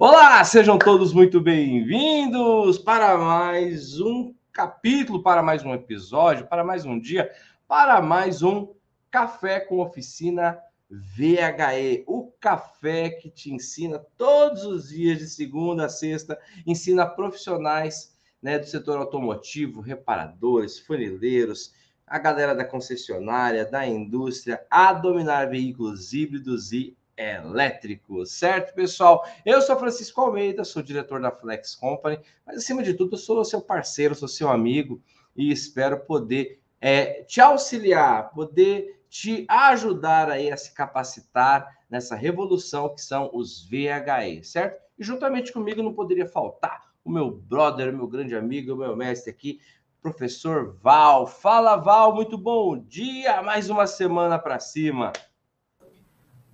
Olá, 0.00 0.44
sejam 0.44 0.78
todos 0.78 1.12
muito 1.12 1.40
bem-vindos 1.40 2.78
para 2.78 3.18
mais 3.18 4.00
um 4.00 4.32
capítulo, 4.52 5.24
para 5.24 5.42
mais 5.42 5.64
um 5.64 5.74
episódio, 5.74 6.46
para 6.46 6.62
mais 6.62 6.84
um 6.84 7.00
dia, 7.00 7.28
para 7.66 8.00
mais 8.00 8.40
um 8.40 8.72
Café 9.10 9.58
com 9.58 9.80
Oficina 9.80 10.56
VHE, 10.88 12.04
o 12.06 12.30
café 12.38 13.10
que 13.10 13.28
te 13.28 13.52
ensina 13.52 13.98
todos 14.16 14.64
os 14.64 14.90
dias, 14.90 15.18
de 15.18 15.26
segunda 15.26 15.86
a 15.86 15.88
sexta, 15.88 16.38
ensina 16.64 17.04
profissionais 17.04 18.16
né, 18.40 18.56
do 18.56 18.66
setor 18.66 18.98
automotivo, 18.98 19.80
reparadores, 19.80 20.78
funileiros, 20.78 21.74
a 22.06 22.20
galera 22.20 22.54
da 22.54 22.64
concessionária, 22.64 23.68
da 23.68 23.84
indústria, 23.84 24.64
a 24.70 24.92
dominar 24.92 25.50
veículos 25.50 26.12
híbridos 26.12 26.70
e 26.72 26.96
elétrico, 27.18 28.24
certo, 28.24 28.74
pessoal? 28.74 29.24
Eu 29.44 29.60
sou 29.60 29.78
Francisco 29.78 30.20
Almeida, 30.20 30.64
sou 30.64 30.82
diretor 30.82 31.20
da 31.20 31.30
Flex 31.30 31.74
Company, 31.74 32.18
mas 32.46 32.58
acima 32.58 32.82
de 32.82 32.94
tudo, 32.94 33.14
eu 33.14 33.18
sou 33.18 33.44
seu 33.44 33.60
parceiro, 33.60 34.14
sou 34.14 34.28
seu 34.28 34.48
amigo 34.48 35.02
e 35.36 35.50
espero 35.50 36.00
poder 36.00 36.60
é, 36.80 37.22
te 37.24 37.40
auxiliar, 37.40 38.30
poder 38.30 39.02
te 39.08 39.46
ajudar 39.48 40.30
aí 40.30 40.50
a 40.50 40.56
se 40.56 40.72
capacitar 40.74 41.66
nessa 41.88 42.14
revolução 42.14 42.94
que 42.94 43.00
são 43.00 43.30
os 43.32 43.66
VHE, 43.68 44.44
certo? 44.44 44.80
E 44.98 45.04
juntamente 45.04 45.52
comigo 45.52 45.82
não 45.82 45.94
poderia 45.94 46.26
faltar 46.26 46.88
o 47.04 47.10
meu 47.10 47.30
brother, 47.30 47.92
meu 47.92 48.06
grande 48.06 48.36
amigo, 48.36 48.76
meu 48.76 48.94
mestre 48.94 49.30
aqui, 49.30 49.60
professor 50.02 50.76
Val. 50.82 51.26
Fala, 51.26 51.76
Val, 51.76 52.14
muito 52.14 52.36
bom 52.36 52.78
dia, 52.78 53.42
mais 53.42 53.70
uma 53.70 53.86
semana 53.86 54.38
para 54.38 54.60
cima. 54.60 55.12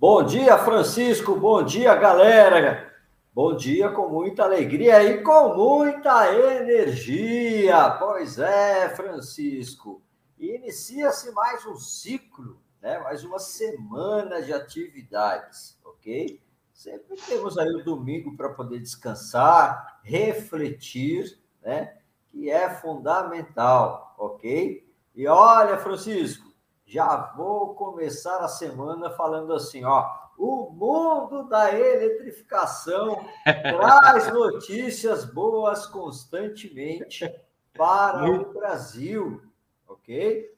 Bom 0.07 0.23
dia, 0.23 0.55
Francisco. 0.59 1.35
Bom 1.35 1.63
dia, 1.63 1.95
galera. 1.95 2.93
Bom 3.33 3.55
dia 3.55 3.89
com 3.89 4.07
muita 4.07 4.43
alegria 4.43 5.03
e 5.03 5.23
com 5.23 5.55
muita 5.55 6.31
energia. 6.31 7.89
Pois 7.89 8.37
é, 8.37 8.87
Francisco. 8.89 10.03
Inicia-se 10.37 11.31
mais 11.31 11.65
um 11.65 11.75
ciclo, 11.75 12.61
né? 12.79 12.99
mais 12.99 13.23
uma 13.23 13.39
semana 13.39 14.43
de 14.43 14.53
atividades, 14.53 15.75
ok? 15.83 16.39
Sempre 16.71 17.15
temos 17.27 17.57
aí 17.57 17.73
o 17.73 17.83
domingo 17.83 18.37
para 18.37 18.49
poder 18.49 18.79
descansar, 18.79 20.01
refletir, 20.03 21.35
né? 21.63 21.97
Que 22.27 22.51
é 22.51 22.69
fundamental, 22.69 24.13
ok? 24.19 24.87
E 25.15 25.27
olha, 25.27 25.79
Francisco, 25.79 26.44
já 26.85 27.33
vou 27.35 27.73
começar 27.73 28.37
a 28.37 28.47
semana 28.47 29.09
falando 29.09 29.53
assim, 29.53 29.83
ó, 29.83 30.07
o 30.37 30.69
mundo 30.69 31.47
da 31.47 31.73
eletrificação 31.73 33.25
traz 33.43 34.31
notícias 34.31 35.25
boas 35.25 35.87
constantemente 35.87 37.29
para 37.73 38.29
o 38.29 38.53
Brasil, 38.53 39.41
ok? 39.87 40.53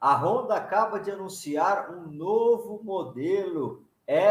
A 0.00 0.14
Honda 0.14 0.54
acaba 0.56 0.98
de 1.00 1.10
anunciar 1.10 1.90
um 1.92 2.10
novo 2.10 2.82
modelo 2.82 3.84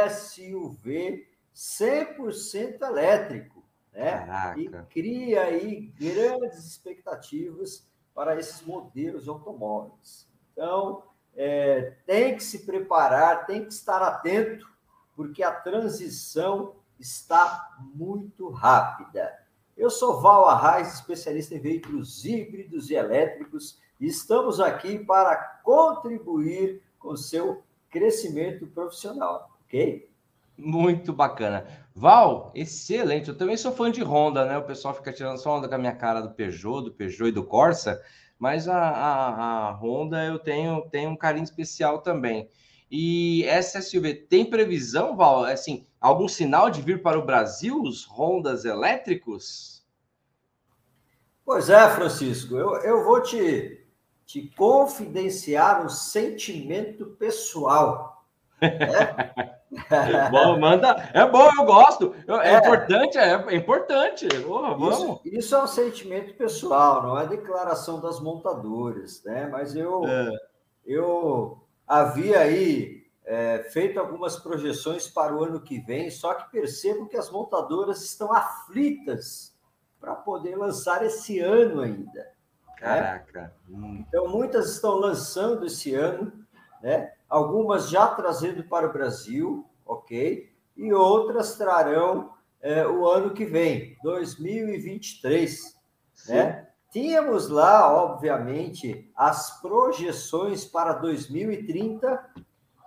SUV 0.10 1.28
100% 1.54 2.82
elétrico, 2.82 3.64
né? 3.92 4.26
Caraca. 4.26 4.60
E 4.60 4.70
cria 4.90 5.44
aí 5.44 5.82
grandes 5.98 6.66
expectativas 6.66 7.88
para 8.14 8.38
esses 8.40 8.62
modelos 8.62 9.24
de 9.24 9.30
automóveis. 9.30 10.28
Então, 10.56 11.04
é, 11.36 11.94
tem 12.06 12.34
que 12.36 12.44
se 12.44 12.66
preparar, 12.66 13.46
tem 13.46 13.66
que 13.66 13.74
estar 13.74 14.02
atento, 14.02 14.66
porque 15.14 15.44
a 15.44 15.52
transição 15.52 16.76
está 16.98 17.70
muito 17.94 18.50
rápida. 18.50 19.38
Eu 19.76 19.90
sou 19.90 20.22
Val 20.22 20.48
Arraes, 20.48 20.94
especialista 20.94 21.54
em 21.54 21.60
veículos 21.60 22.24
híbridos 22.24 22.90
e 22.90 22.94
elétricos, 22.94 23.78
e 24.00 24.08
estamos 24.08 24.62
aqui 24.62 24.98
para 24.98 25.36
contribuir 25.62 26.82
com 26.98 27.18
seu 27.18 27.62
crescimento 27.90 28.66
profissional, 28.68 29.52
ok? 29.66 30.10
Muito 30.58 31.12
bacana. 31.12 31.68
Val, 31.94 32.52
excelente. 32.56 33.28
Eu 33.28 33.38
também 33.38 33.58
sou 33.58 33.74
fã 33.74 33.92
de 33.92 34.02
Honda, 34.02 34.46
né? 34.46 34.58
O 34.58 34.64
pessoal 34.64 34.94
fica 34.94 35.12
tirando 35.12 35.38
só 35.38 35.58
onda 35.58 35.68
com 35.68 35.76
a 35.76 35.78
minha 35.78 35.96
cara 35.96 36.22
do 36.22 36.34
Peugeot, 36.34 36.86
do 36.86 36.92
Peugeot 36.92 37.28
e 37.28 37.34
do 37.34 37.44
Corsa 37.44 38.02
mas 38.38 38.68
a, 38.68 38.78
a, 38.78 39.70
a 39.70 39.72
Honda 39.72 40.24
eu 40.24 40.40
tenho, 40.40 40.82
tenho 40.90 41.12
um 41.12 41.18
carinho 41.18 41.44
especial 41.44 42.00
também. 42.00 42.50
E 42.90 43.44
essa 43.46 43.82
SUV 43.82 44.14
tem 44.14 44.50
previsão, 44.50 45.16
Val? 45.16 45.44
Assim, 45.46 45.88
algum 46.00 46.28
sinal 46.28 46.70
de 46.70 46.82
vir 46.82 47.02
para 47.02 47.18
o 47.18 47.26
Brasil 47.26 47.82
os 47.82 48.08
Hondas 48.08 48.64
elétricos? 48.66 49.84
Pois 51.44 51.70
é, 51.70 51.90
Francisco, 51.90 52.56
eu, 52.56 52.76
eu 52.78 53.04
vou 53.04 53.22
te, 53.22 53.86
te 54.26 54.50
confidenciar 54.56 55.86
um 55.86 55.90
sentimento 55.90 57.06
pessoal. 57.20 58.26
Né? 58.62 59.52
bom, 60.32 60.60
manda. 60.60 61.10
É 61.14 61.26
bom, 61.28 61.50
eu 61.58 61.66
gosto. 61.66 62.16
É, 62.28 62.54
é 62.54 62.58
importante, 62.58 63.18
é, 63.18 63.34
é 63.34 63.56
importante. 63.56 64.28
Porra, 64.44 64.76
vamos. 64.76 65.00
Isso, 65.00 65.22
isso, 65.26 65.56
é 65.56 65.64
um 65.64 65.68
sentimento 65.68 66.34
pessoal, 66.36 67.04
não 67.04 67.20
é 67.20 67.28
declaração 67.28 68.00
das 68.00 68.20
montadoras, 68.20 69.24
né? 69.24 69.48
Mas 69.48 69.76
eu, 69.76 70.06
é. 70.08 70.32
eu 70.86 71.64
havia 71.88 72.40
aí 72.40 73.06
é, 73.26 73.64
feito 73.72 74.00
algumas 74.00 74.38
projeções 74.38 75.08
para 75.08 75.36
o 75.36 75.44
ano 75.44 75.60
que 75.60 75.80
vem, 75.80 76.10
só 76.10 76.34
que 76.34 76.52
percebo 76.52 77.08
que 77.08 77.18
as 77.18 77.30
montadoras 77.30 78.04
estão 78.04 78.32
aflitas 78.32 79.56
para 80.00 80.16
poder 80.16 80.56
lançar 80.56 81.04
esse 81.04 81.40
ano 81.40 81.82
ainda. 81.82 82.20
Né? 82.22 82.32
Caraca. 82.78 83.54
Né? 83.68 84.06
Então, 84.08 84.28
muitas 84.28 84.72
estão 84.72 84.96
lançando 84.98 85.66
esse 85.66 85.96
ano, 85.96 86.32
né? 86.82 87.12
Algumas 87.30 87.90
já 87.90 88.08
trazendo 88.08 88.64
para 88.64 88.88
o 88.88 88.94
Brasil, 88.94 89.70
ok? 89.86 90.52
E 90.76 90.94
outras 90.94 91.56
trarão 91.58 92.34
é, 92.62 92.86
o 92.88 93.08
ano 93.08 93.34
que 93.34 93.46
vem, 93.46 93.98
2023, 94.04 95.78
Sim. 96.14 96.34
né? 96.34 96.68
Tínhamos 96.92 97.50
lá, 97.50 97.94
obviamente, 97.94 99.12
as 99.16 99.60
projeções 99.60 100.64
para 100.64 100.94
2030, 100.94 102.30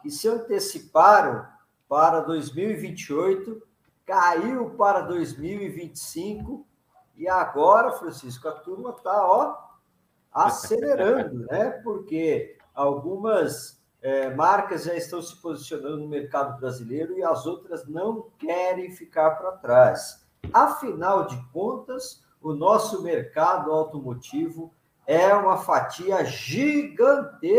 que 0.00 0.10
se 0.10 0.26
anteciparam 0.26 1.46
para 1.86 2.20
2028, 2.20 3.62
caiu 4.06 4.70
para 4.70 5.02
2025, 5.02 6.66
e 7.16 7.28
agora, 7.28 7.92
Francisco, 7.92 8.48
a 8.48 8.52
turma 8.52 8.90
está, 8.96 9.26
ó, 9.26 9.56
acelerando, 10.32 11.44
né? 11.50 11.70
Porque 11.84 12.56
algumas 12.74 13.77
é, 14.00 14.32
marcas 14.34 14.84
já 14.84 14.94
estão 14.94 15.20
se 15.20 15.34
posicionando 15.36 15.98
no 15.98 16.08
mercado 16.08 16.58
brasileiro 16.58 17.18
e 17.18 17.22
as 17.22 17.46
outras 17.46 17.86
não 17.88 18.30
querem 18.38 18.90
ficar 18.90 19.32
para 19.32 19.52
trás. 19.52 20.24
Afinal 20.52 21.26
de 21.26 21.36
contas, 21.52 22.22
o 22.40 22.52
nosso 22.52 23.02
mercado 23.02 23.72
automotivo 23.72 24.72
é 25.06 25.34
uma 25.34 25.58
fatia 25.58 26.24
gigantesca 26.24 27.58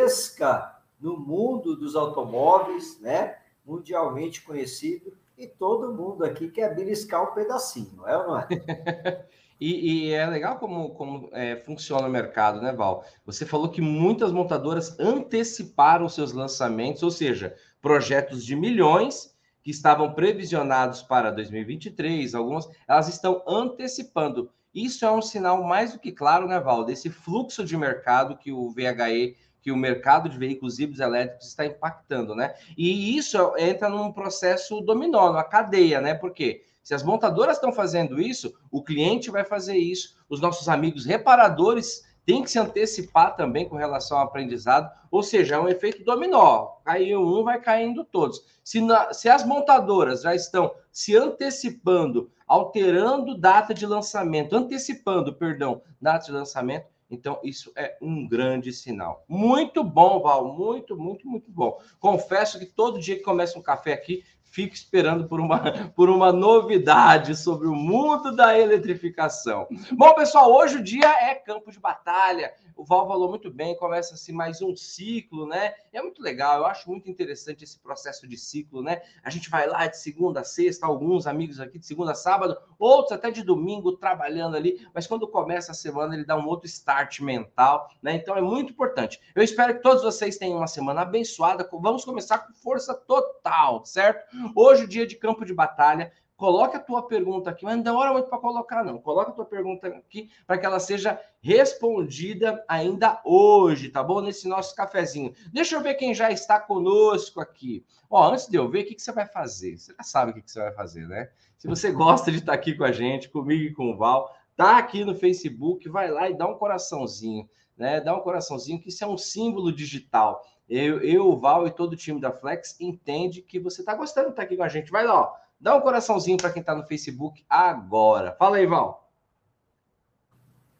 no 1.00 1.18
mundo 1.18 1.76
dos 1.76 1.96
automóveis, 1.96 3.00
né? 3.00 3.38
Mundialmente 3.66 4.42
conhecido, 4.42 5.18
e 5.40 5.48
todo 5.48 5.94
mundo 5.94 6.26
aqui 6.26 6.52
quer 6.52 6.76
beliscar 6.76 7.24
um 7.24 7.34
pedacinho, 7.34 8.06
é 8.06 8.18
ou 8.18 8.28
não 8.28 8.40
é? 8.40 8.48
E, 9.62 10.08
e, 10.08 10.14
é 10.14 10.26
legal 10.26 10.58
como, 10.58 10.92
como 10.92 11.30
é, 11.34 11.58
funciona 11.58 12.08
o 12.08 12.10
mercado, 12.10 12.62
né, 12.62 12.72
Val? 12.72 13.04
Você 13.26 13.46
falou 13.46 13.68
que 13.68 13.82
muitas 13.82 14.32
montadoras 14.32 14.98
anteciparam 14.98 16.08
seus 16.08 16.32
lançamentos, 16.32 17.04
ou 17.04 17.12
seja, 17.12 17.54
projetos 17.82 18.46
de 18.46 18.56
milhões 18.56 19.36
que 19.62 19.70
estavam 19.70 20.14
previsionados 20.14 21.02
para 21.02 21.30
2023, 21.30 22.34
algumas, 22.36 22.70
elas 22.88 23.10
estão 23.10 23.44
antecipando. 23.46 24.50
Isso 24.74 25.06
é 25.06 25.12
um 25.12 25.22
sinal 25.22 25.62
mais 25.62 25.92
do 25.92 26.00
que 26.00 26.14
claro, 26.14 26.48
né, 26.48 26.58
Val, 26.58 26.86
desse 26.86 27.10
fluxo 27.10 27.66
de 27.66 27.76
mercado 27.76 28.38
que 28.38 28.54
o 28.54 28.70
VHE, 28.70 29.36
que 29.62 29.72
o 29.72 29.78
mercado 29.78 30.30
de 30.30 30.38
veículos 30.38 30.80
híbridos 30.80 31.00
elétricos 31.00 31.48
está 31.48 31.66
impactando, 31.66 32.36
né? 32.36 32.54
E 32.78 33.18
isso 33.18 33.38
entra 33.58 33.90
num 33.90 34.12
processo 34.12 34.82
dominó, 34.82 35.28
numa 35.28 35.44
cadeia, 35.44 36.00
né? 36.00 36.14
Por 36.14 36.32
quê? 36.32 36.64
Se 36.84 36.94
as 36.94 37.04
montadoras 37.04 37.58
estão 37.58 37.72
fazendo 37.72 38.20
isso, 38.20 38.54
o 38.72 38.84
cliente 38.84 39.30
vai 39.30 39.44
fazer 39.44 39.78
isso, 39.78 40.18
os 40.28 40.42
nossos 40.42 40.68
amigos 40.68 41.06
reparadores 41.06 42.04
têm 42.26 42.44
que 42.44 42.52
se 42.52 42.60
antecipar 42.60 43.36
também 43.36 43.68
com 43.68 43.76
relação 43.76 44.18
ao 44.18 44.24
aprendizado, 44.24 44.90
ou 45.10 45.24
seja, 45.24 45.56
é 45.56 45.60
um 45.60 45.68
efeito 45.68 46.04
dominó. 46.04 46.78
Caiu 46.86 47.22
um, 47.22 47.44
vai 47.44 47.60
caindo 47.60 48.04
todos. 48.04 48.44
Se, 48.64 48.80
na, 48.80 49.12
se 49.14 49.28
as 49.28 49.44
montadoras 49.44 50.22
já 50.22 50.36
estão 50.36 50.72
se 50.92 51.16
antecipando, 51.18 52.32
alterando 52.48 53.36
data 53.36 53.74
de 53.74 53.86
lançamento, 53.86 54.56
antecipando, 54.56 55.34
perdão, 55.34 55.82
data 56.00 56.26
de 56.26 56.32
lançamento, 56.32 56.88
então, 57.10 57.40
isso 57.44 57.72
é 57.76 57.98
um 58.02 58.28
grande 58.28 58.72
sinal. 58.72 59.24
Muito 59.28 59.84
bom, 59.84 60.22
Val. 60.22 60.54
Muito, 60.56 60.96
muito, 60.96 61.28
muito 61.28 61.52
bom. 61.52 61.80
Confesso 62.00 62.60
que 62.60 62.66
todo 62.66 63.00
dia 63.00 63.16
que 63.16 63.24
começa 63.24 63.58
um 63.58 63.64
café 63.64 63.94
aqui, 63.94 64.24
fico 64.50 64.74
esperando 64.74 65.28
por 65.28 65.40
uma, 65.40 65.60
por 65.96 66.10
uma 66.10 66.32
novidade 66.32 67.36
sobre 67.36 67.68
o 67.68 67.76
mundo 67.76 68.36
da 68.36 68.58
eletrificação. 68.58 69.68
Bom, 69.92 70.14
pessoal, 70.16 70.52
hoje 70.52 70.78
o 70.78 70.84
dia 70.84 71.10
é 71.30 71.36
campo 71.36 71.72
de 71.72 71.80
batalha. 71.80 72.54
O 72.80 72.86
Val 72.86 73.08
falou 73.10 73.28
muito 73.28 73.52
bem, 73.52 73.76
começa-se 73.76 74.32
mais 74.32 74.62
um 74.62 74.74
ciclo, 74.74 75.46
né? 75.46 75.74
É 75.92 76.02
muito 76.02 76.24
legal, 76.24 76.60
eu 76.60 76.66
acho 76.66 76.90
muito 76.90 77.10
interessante 77.10 77.66
esse 77.66 77.78
processo 77.78 78.26
de 78.26 78.38
ciclo, 78.38 78.82
né? 78.82 79.02
A 79.22 79.30
gente 79.30 79.50
vai 79.50 79.68
lá 79.68 79.86
de 79.86 79.98
segunda 79.98 80.40
a 80.40 80.44
sexta, 80.46 80.86
alguns 80.86 81.28
amigos 81.28 81.60
aqui 81.60 81.78
de 81.78 81.86
segunda 81.86 82.14
a 82.14 82.16
sábado, 82.16 82.58
outros 82.80 83.12
até 83.12 83.32
de 83.32 83.44
domingo 83.44 83.98
trabalhando 83.98 84.56
ali, 84.56 84.88
mas 84.94 85.06
quando 85.06 85.28
começa 85.28 85.74
a 85.74 85.76
semana 85.76 86.16
ele 86.16 86.24
dá 86.24 86.38
um 86.38 86.48
outro 86.48 86.68
start 86.68 87.20
mental, 87.20 87.90
né? 88.02 88.16
Então 88.16 88.38
é 88.38 88.42
muito 88.42 88.72
importante. 88.72 89.20
Eu 89.36 89.44
espero 89.44 89.76
que 89.76 89.84
todos 89.84 90.02
vocês 90.02 90.38
tenham 90.38 90.58
uma 90.58 90.68
semana 90.68 91.02
abençoada. 91.02 91.68
Vamos 91.70 92.06
começar 92.06 92.40
com 92.40 92.54
força 92.54 92.94
total, 92.94 93.84
certo? 93.84 94.26
Hoje, 94.56 94.84
o 94.84 94.88
dia 94.88 95.06
de 95.06 95.16
campo 95.16 95.46
de 95.46 95.54
batalha. 95.54 96.12
Coloque 96.40 96.78
a 96.78 96.80
tua 96.80 97.06
pergunta 97.06 97.50
aqui, 97.50 97.66
mas 97.66 97.76
não 97.76 97.84
demora 97.84 98.14
muito 98.14 98.30
para 98.30 98.38
colocar, 98.38 98.82
não. 98.82 98.98
Coloque 98.98 99.32
a 99.32 99.34
tua 99.34 99.44
pergunta 99.44 99.88
aqui 99.88 100.30
para 100.48 100.58
que 100.58 100.66
ela 100.66 100.80
seja 100.80 101.20
respondida 101.42 102.64
ainda 102.66 103.20
hoje, 103.26 103.90
tá 103.90 104.02
bom? 104.02 104.22
Nesse 104.22 104.48
nosso 104.48 104.74
cafezinho. 104.74 105.34
Deixa 105.52 105.76
eu 105.76 105.82
ver 105.82 105.96
quem 105.96 106.14
já 106.14 106.32
está 106.32 106.58
conosco 106.58 107.42
aqui. 107.42 107.86
Ó, 108.10 108.32
antes 108.32 108.48
de 108.48 108.56
eu 108.56 108.70
ver, 108.70 108.84
o 108.84 108.86
que, 108.86 108.96
que 108.96 109.02
você 109.02 109.12
vai 109.12 109.28
fazer? 109.28 109.78
Você 109.78 109.94
já 109.94 110.02
sabe 110.04 110.32
o 110.32 110.34
que, 110.34 110.42
que 110.42 110.50
você 110.50 110.62
vai 110.62 110.72
fazer, 110.72 111.06
né? 111.10 111.30
Se 111.58 111.68
você 111.68 111.92
gosta 111.92 112.32
de 112.32 112.38
estar 112.38 112.54
aqui 112.54 112.74
com 112.74 112.86
a 112.86 112.92
gente, 112.94 113.28
comigo 113.28 113.64
e 113.64 113.74
com 113.74 113.92
o 113.92 113.98
Val, 113.98 114.34
tá 114.56 114.78
aqui 114.78 115.04
no 115.04 115.14
Facebook, 115.14 115.90
vai 115.90 116.10
lá 116.10 116.30
e 116.30 116.38
dá 116.38 116.48
um 116.48 116.58
coraçãozinho, 116.58 117.50
né? 117.78 118.00
Dá 118.00 118.16
um 118.16 118.22
coraçãozinho, 118.22 118.80
que 118.80 118.88
isso 118.88 119.04
é 119.04 119.08
um 119.08 119.18
símbolo 119.18 119.74
digital. 119.74 120.42
Eu, 120.70 121.02
eu, 121.02 121.28
o 121.28 121.40
Val 121.40 121.66
e 121.66 121.72
todo 121.72 121.94
o 121.94 121.98
time 121.98 122.22
da 122.22 122.32
Flex 122.32 122.80
entende 122.80 123.42
que 123.42 123.60
você 123.60 123.82
está 123.82 123.96
gostando 123.96 124.28
de 124.28 124.34
estar 124.34 124.44
aqui 124.44 124.56
com 124.56 124.64
a 124.64 124.70
gente. 124.70 124.92
Vai 124.92 125.04
lá, 125.06 125.22
ó. 125.22 125.34
Dá 125.60 125.76
um 125.76 125.82
coraçãozinho 125.82 126.38
para 126.38 126.52
quem 126.52 126.62
está 126.62 126.76
no 126.76 126.86
Facebook 126.86 127.44
agora. 127.50 128.36
Fala 128.38 128.58
aí, 128.58 128.68
Val. 128.68 129.10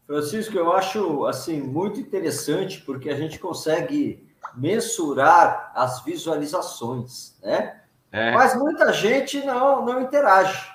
Francisco, 0.06 0.56
eu 0.56 0.72
acho 0.72 1.24
assim 1.26 1.60
muito 1.60 2.00
interessante 2.00 2.80
porque 2.82 3.10
a 3.10 3.16
gente 3.16 3.38
consegue 3.38 4.28
mensurar 4.56 5.72
as 5.74 6.02
visualizações, 6.04 7.38
né? 7.42 7.82
É. 8.10 8.32
Mas 8.32 8.56
muita 8.56 8.92
gente 8.92 9.44
não 9.44 9.84
não 9.84 10.00
interage. 10.00 10.68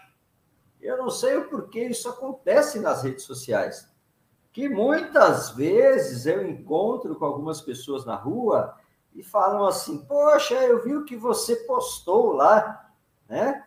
Eu 0.79 0.97
não 0.97 1.09
sei 1.09 1.37
o 1.37 1.49
porquê 1.49 1.85
isso 1.85 2.07
acontece 2.07 2.79
nas 2.79 3.03
redes 3.03 3.23
sociais. 3.23 3.89
Que 4.53 4.69
muitas 4.69 5.49
vezes 5.49 6.25
eu 6.25 6.47
encontro 6.47 7.15
com 7.15 7.25
algumas 7.25 7.59
pessoas 7.59 8.05
na 8.05 8.15
rua 8.15 8.77
e 9.15 9.23
falam 9.23 9.65
assim: 9.65 10.05
Poxa, 10.05 10.53
eu 10.55 10.83
vi 10.83 10.95
o 10.95 11.05
que 11.05 11.15
você 11.15 11.55
postou 11.55 12.33
lá, 12.33 12.91
né? 13.27 13.65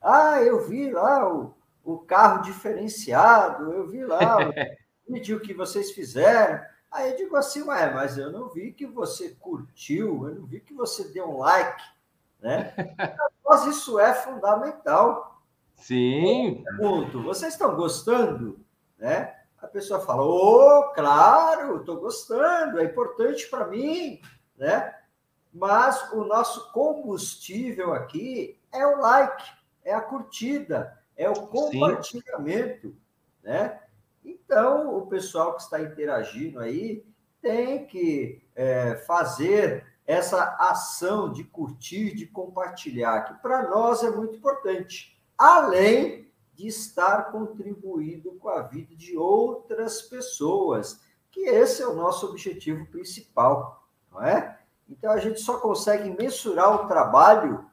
Ah, 0.00 0.42
eu 0.42 0.66
vi 0.66 0.90
lá 0.90 1.32
o, 1.32 1.54
o 1.84 1.98
carro 1.98 2.42
diferenciado, 2.42 3.72
eu 3.72 3.88
vi 3.88 4.04
lá 4.04 4.36
o 4.48 4.52
vídeo 5.12 5.40
que 5.40 5.52
vocês 5.54 5.90
fizeram. 5.90 6.60
Aí 6.90 7.10
eu 7.10 7.16
digo 7.16 7.36
assim, 7.36 7.62
ué, 7.62 7.92
mas 7.92 8.18
eu 8.18 8.32
não 8.32 8.48
vi 8.48 8.72
que 8.72 8.84
você 8.84 9.30
curtiu, 9.38 10.28
eu 10.28 10.34
não 10.34 10.46
vi 10.46 10.60
que 10.60 10.74
você 10.74 11.04
deu 11.04 11.28
um 11.28 11.38
like, 11.38 11.82
né? 12.40 12.74
Mas 13.46 13.64
isso 13.66 13.98
é 13.98 14.12
fundamental. 14.12 15.40
Sim. 15.76 16.64
Pergunto, 16.64 17.22
vocês 17.22 17.52
estão 17.52 17.76
gostando, 17.76 18.58
né? 18.98 19.36
A 19.58 19.68
pessoa 19.68 20.00
fala, 20.00 20.22
ô, 20.22 20.80
oh, 20.80 20.92
claro, 20.94 21.78
estou 21.78 22.00
gostando, 22.00 22.80
é 22.80 22.84
importante 22.84 23.48
para 23.48 23.66
mim, 23.66 24.20
né? 24.60 24.94
Mas 25.52 26.12
o 26.12 26.22
nosso 26.22 26.70
combustível 26.72 27.92
aqui 27.94 28.60
é 28.70 28.86
o 28.86 29.00
like, 29.00 29.50
é 29.82 29.94
a 29.94 30.00
curtida, 30.00 30.96
é 31.16 31.28
o 31.28 31.46
compartilhamento, 31.46 32.88
Sim. 32.88 32.96
né? 33.42 33.80
Então, 34.22 34.96
o 34.96 35.06
pessoal 35.06 35.56
que 35.56 35.62
está 35.62 35.80
interagindo 35.80 36.60
aí 36.60 37.04
tem 37.40 37.86
que 37.86 38.42
é, 38.54 38.96
fazer 39.06 39.86
essa 40.06 40.56
ação 40.58 41.32
de 41.32 41.42
curtir, 41.42 42.14
de 42.14 42.26
compartilhar, 42.26 43.22
que 43.22 43.34
para 43.40 43.68
nós 43.68 44.02
é 44.02 44.10
muito 44.10 44.36
importante, 44.36 45.18
além 45.38 46.30
de 46.52 46.66
estar 46.66 47.32
contribuindo 47.32 48.32
com 48.32 48.50
a 48.50 48.60
vida 48.62 48.94
de 48.94 49.16
outras 49.16 50.02
pessoas, 50.02 51.00
que 51.30 51.48
esse 51.48 51.80
é 51.80 51.86
o 51.86 51.94
nosso 51.94 52.26
objetivo 52.26 52.84
principal, 52.86 53.79
não 54.10 54.22
é? 54.22 54.58
Então, 54.88 55.12
a 55.12 55.18
gente 55.18 55.40
só 55.40 55.58
consegue 55.58 56.10
mensurar 56.10 56.74
o 56.74 56.88
trabalho, 56.88 57.64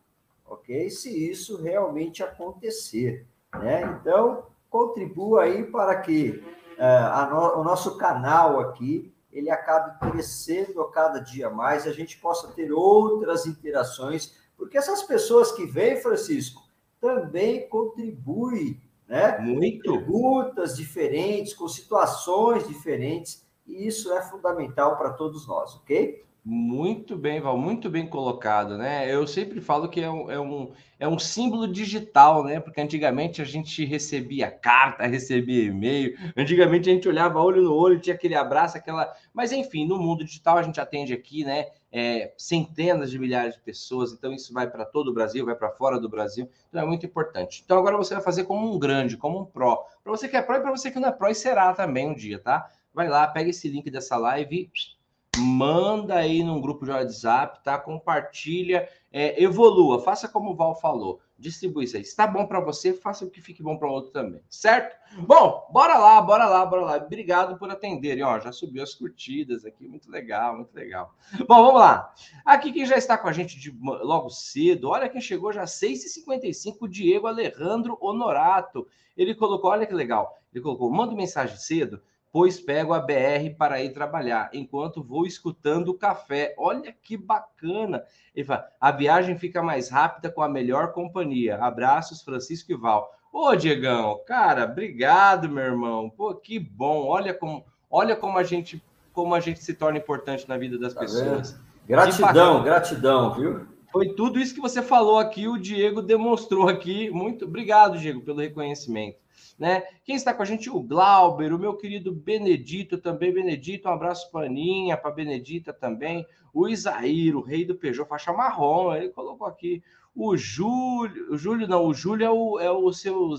ok? 0.45 0.89
Se 0.89 1.29
isso 1.29 1.61
realmente 1.61 2.23
acontecer, 2.23 3.25
né? 3.53 3.81
Então, 3.99 4.45
contribua 4.69 5.43
aí 5.43 5.63
para 5.63 5.99
que 5.99 6.43
uh, 6.77 7.29
no, 7.29 7.61
o 7.61 7.63
nosso 7.63 7.97
canal 7.97 8.59
aqui 8.59 9.11
ele 9.31 9.49
acabe 9.49 9.99
crescendo 9.99 10.81
a 10.81 10.91
cada 10.91 11.19
dia 11.19 11.49
mais, 11.49 11.85
a 11.85 11.91
gente 11.91 12.17
possa 12.19 12.47
ter 12.53 12.71
outras 12.71 13.45
interações, 13.45 14.35
porque 14.55 14.77
essas 14.77 15.03
pessoas 15.03 15.51
que 15.51 15.65
vêm, 15.65 16.01
Francisco, 16.01 16.63
também 16.99 17.67
contribuem, 17.67 18.81
né? 19.07 19.37
Muito. 19.39 19.91
Perguntas 19.91 20.75
diferentes, 20.75 21.53
com 21.53 21.67
situações 21.67 22.67
diferentes, 22.67 23.45
e 23.65 23.87
isso 23.87 24.11
é 24.13 24.21
fundamental 24.21 24.97
para 24.97 25.11
todos 25.11 25.47
nós, 25.47 25.75
ok? 25.75 26.25
Muito 26.49 27.17
bem, 27.17 27.41
Val, 27.41 27.57
muito 27.57 27.89
bem 27.89 28.07
colocado, 28.07 28.77
né? 28.77 29.13
Eu 29.13 29.27
sempre 29.27 29.59
falo 29.59 29.89
que 29.89 29.99
é 29.99 30.09
um, 30.09 30.31
é, 30.31 30.39
um, 30.39 30.71
é 30.97 31.05
um 31.05 31.19
símbolo 31.19 31.67
digital, 31.67 32.41
né? 32.41 32.57
Porque 32.61 32.79
antigamente 32.79 33.41
a 33.41 33.45
gente 33.45 33.83
recebia 33.83 34.49
carta, 34.49 35.03
recebia 35.07 35.65
e-mail, 35.65 36.17
antigamente 36.37 36.89
a 36.89 36.93
gente 36.93 37.05
olhava 37.05 37.41
olho 37.41 37.63
no 37.63 37.75
olho, 37.75 37.99
tinha 37.99 38.15
aquele 38.15 38.33
abraço, 38.33 38.77
aquela. 38.77 39.13
Mas 39.33 39.51
enfim, 39.51 39.85
no 39.85 39.99
mundo 39.99 40.23
digital 40.23 40.57
a 40.57 40.63
gente 40.63 40.79
atende 40.79 41.11
aqui, 41.11 41.43
né? 41.43 41.65
É, 41.91 42.33
centenas 42.37 43.11
de 43.11 43.19
milhares 43.19 43.55
de 43.55 43.61
pessoas, 43.61 44.13
então 44.13 44.31
isso 44.31 44.53
vai 44.53 44.71
para 44.71 44.85
todo 44.85 45.09
o 45.09 45.13
Brasil, 45.13 45.45
vai 45.45 45.55
para 45.55 45.71
fora 45.71 45.99
do 45.99 46.07
Brasil, 46.07 46.49
então 46.69 46.81
é 46.81 46.85
muito 46.85 47.05
importante. 47.05 47.61
Então 47.65 47.77
agora 47.77 47.97
você 47.97 48.13
vai 48.13 48.23
fazer 48.23 48.45
como 48.45 48.73
um 48.73 48.79
grande, 48.79 49.17
como 49.17 49.41
um 49.41 49.45
pró. 49.45 49.85
Para 50.01 50.13
você 50.13 50.29
que 50.29 50.37
é 50.37 50.41
pró 50.41 50.55
e 50.55 50.61
para 50.61 50.71
você 50.71 50.89
que 50.91 50.99
não 50.99 51.09
é 51.09 51.11
pró, 51.11 51.27
e 51.27 51.35
será 51.35 51.73
também 51.73 52.07
um 52.07 52.15
dia, 52.15 52.39
tá? 52.39 52.71
Vai 52.93 53.09
lá, 53.09 53.27
pega 53.27 53.49
esse 53.49 53.67
link 53.67 53.91
dessa 53.91 54.15
live 54.15 54.55
e 54.73 54.96
manda 55.37 56.15
aí 56.15 56.43
num 56.43 56.59
grupo 56.59 56.85
de 56.85 56.91
WhatsApp, 56.91 57.63
tá? 57.63 57.77
Compartilha, 57.77 58.87
é, 59.11 59.41
evolua, 59.41 60.01
faça 60.01 60.27
como 60.27 60.51
o 60.51 60.55
Val 60.55 60.79
falou, 60.79 61.19
distribui 61.37 61.85
isso 61.85 61.97
aí. 61.97 62.03
Se 62.03 62.15
tá 62.15 62.27
bom 62.27 62.45
para 62.45 62.59
você, 62.59 62.93
faça 62.93 63.25
o 63.25 63.29
que 63.29 63.41
fique 63.41 63.63
bom 63.63 63.77
para 63.77 63.87
o 63.87 63.91
outro 63.91 64.11
também, 64.11 64.41
certo? 64.49 64.95
Bom, 65.19 65.67
bora 65.71 65.97
lá, 65.97 66.21
bora 66.21 66.45
lá, 66.47 66.65
bora 66.65 66.81
lá. 66.81 66.97
Obrigado 66.97 67.57
por 67.57 67.69
atenderem, 67.69 68.23
ó, 68.23 68.39
já 68.39 68.51
subiu 68.51 68.83
as 68.83 68.93
curtidas 68.93 69.65
aqui, 69.65 69.87
muito 69.87 70.09
legal, 70.11 70.55
muito 70.57 70.73
legal. 70.73 71.13
Bom, 71.47 71.63
vamos 71.63 71.79
lá. 71.79 72.13
Aqui 72.43 72.71
quem 72.71 72.85
já 72.85 72.97
está 72.97 73.17
com 73.17 73.27
a 73.27 73.33
gente 73.33 73.57
de, 73.59 73.75
logo 73.79 74.29
cedo, 74.29 74.89
olha 74.89 75.09
quem 75.09 75.21
chegou 75.21 75.53
já 75.53 75.63
6h55, 75.63 76.77
o 76.81 76.87
Diego 76.87 77.27
Alejandro 77.27 77.97
Honorato. 78.01 78.87
Ele 79.15 79.33
colocou, 79.33 79.71
olha 79.71 79.85
que 79.85 79.93
legal, 79.93 80.39
ele 80.53 80.63
colocou, 80.63 80.91
manda 80.91 81.15
mensagem 81.15 81.57
cedo, 81.57 82.01
pois 82.37 82.59
pego 82.59 82.93
a 82.93 82.99
BR 82.99 83.55
para 83.57 83.81
ir 83.81 83.93
trabalhar, 83.93 84.51
enquanto 84.53 85.01
vou 85.01 85.25
escutando 85.25 85.87
o 85.87 85.97
café. 85.97 86.53
Olha 86.55 86.93
que 87.01 87.17
bacana! 87.17 88.03
Ele 88.35 88.45
fala, 88.45 88.67
a 88.79 88.91
viagem 88.91 89.39
fica 89.39 89.63
mais 89.63 89.89
rápida 89.89 90.29
com 90.29 90.43
a 90.43 90.47
melhor 90.47 90.93
companhia. 90.93 91.57
Abraços, 91.57 92.21
Francisco 92.21 92.71
e 92.71 92.75
Val. 92.75 93.11
Ô, 93.33 93.55
Diegão, 93.55 94.21
cara, 94.27 94.65
obrigado, 94.65 95.49
meu 95.49 95.63
irmão. 95.63 96.11
Pô, 96.11 96.35
que 96.35 96.59
bom. 96.59 97.07
Olha 97.07 97.33
como, 97.33 97.65
olha 97.89 98.15
como 98.15 98.37
a 98.37 98.43
gente, 98.43 98.85
como 99.11 99.33
a 99.33 99.39
gente 99.39 99.63
se 99.63 99.73
torna 99.73 99.97
importante 99.97 100.47
na 100.47 100.59
vida 100.59 100.77
das 100.77 100.93
tá 100.93 100.99
pessoas. 100.99 101.53
Vendo? 101.53 101.63
Gratidão, 101.87 102.61
gratidão, 102.63 103.33
viu? 103.33 103.67
Foi 103.91 104.13
tudo 104.13 104.39
isso 104.39 104.53
que 104.53 104.61
você 104.61 104.81
falou 104.81 105.17
aqui, 105.17 105.47
o 105.47 105.57
Diego 105.57 106.01
demonstrou 106.01 106.67
aqui. 106.67 107.09
Muito 107.09 107.45
obrigado, 107.45 107.97
Diego, 107.97 108.21
pelo 108.21 108.39
reconhecimento 108.39 109.27
né? 109.57 109.83
Quem 110.03 110.15
está 110.15 110.33
com 110.33 110.43
a 110.43 110.45
gente? 110.45 110.69
O 110.69 110.81
Glauber, 110.81 111.53
o 111.53 111.59
meu 111.59 111.75
querido 111.75 112.11
Benedito 112.11 112.97
também. 112.97 113.33
Benedito, 113.33 113.89
um 113.89 113.91
abraço 113.91 114.31
para 114.31 114.45
Aninha, 114.45 114.95
para 114.95 115.11
Benedita 115.11 115.73
também. 115.73 116.25
O 116.53 116.67
Isaír, 116.67 117.35
o 117.35 117.41
rei 117.41 117.65
do 117.65 117.75
Peugeot, 117.75 118.07
faixa 118.07 118.31
marrom, 118.31 118.93
ele 118.93 119.09
colocou 119.09 119.47
aqui. 119.47 119.83
O 120.15 120.37
Júlio, 120.37 121.33
o 121.33 121.37
Júlio 121.37 121.67
não, 121.67 121.85
o 121.85 121.93
Júlio 121.93 122.25
é 122.25 122.31
o, 122.31 122.59
é 122.59 122.71
o 122.71 122.91
seu, 122.93 123.33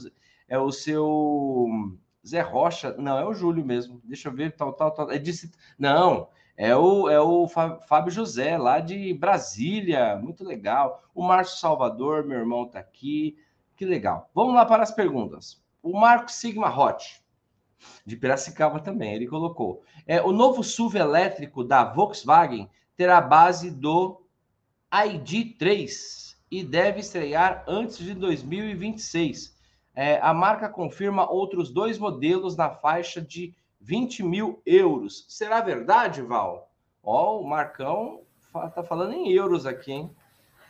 é 0.49 0.59
o 0.59 0.71
seu 0.71 1.67
Zé 2.27 2.41
Rocha, 2.41 2.95
não, 2.99 3.19
é 3.19 3.27
o 3.27 3.35
Júlio 3.35 3.65
mesmo. 3.65 4.01
Deixa 4.05 4.29
eu 4.29 4.33
ver, 4.33 4.55
tal, 4.57 4.73
tal, 4.73 4.91
tal. 4.93 5.11
É 5.11 5.19
disse, 5.19 5.51
não, 5.79 6.29
é 6.61 6.75
o, 6.75 7.09
é 7.09 7.21
o 7.21 7.47
Fábio 7.47 8.11
José, 8.11 8.59
lá 8.59 8.81
de 8.81 9.15
Brasília, 9.15 10.17
muito 10.17 10.43
legal. 10.43 11.05
O 11.15 11.23
Márcio 11.23 11.61
Salvador, 11.61 12.25
meu 12.25 12.37
irmão, 12.37 12.65
está 12.65 12.81
aqui, 12.81 13.39
que 13.77 13.87
legal. 13.87 14.29
Vamos 14.35 14.57
lá 14.57 14.67
para 14.67 14.83
as 14.83 14.91
perguntas. 14.91 15.63
O 15.81 15.97
Marco 15.97 16.33
Sigma 16.33 16.69
Hot, 16.77 17.23
de 18.05 18.17
Piracicaba 18.17 18.81
também, 18.81 19.15
ele 19.15 19.29
colocou. 19.29 19.85
É, 20.05 20.21
o 20.21 20.33
novo 20.33 20.65
SUV 20.65 20.99
elétrico 20.99 21.63
da 21.63 21.85
Volkswagen 21.85 22.69
terá 22.97 23.21
base 23.21 23.71
do 23.71 24.21
ID3. 24.93 26.37
e 26.51 26.65
deve 26.65 26.99
estrear 26.99 27.63
antes 27.69 27.99
de 27.99 28.15
2026. 28.15 29.57
É, 29.95 30.19
a 30.21 30.35
marca 30.35 30.69
confirma 30.69 31.31
outros 31.31 31.71
dois 31.71 32.01
modelos 32.01 32.57
na 32.57 32.71
faixa 32.71 33.21
de 33.21 33.55
20 33.89 34.23
mil 34.23 34.61
euros. 34.67 35.25
Será 35.31 35.63
verdade, 35.63 36.21
Val? 36.21 36.71
Ó, 37.03 37.41
o 37.41 37.49
Marcão 37.49 38.21
tá 38.75 38.85
falando 38.85 39.15
em 39.15 39.33
euros 39.33 39.65
aqui, 39.65 39.93
hein? 39.93 40.17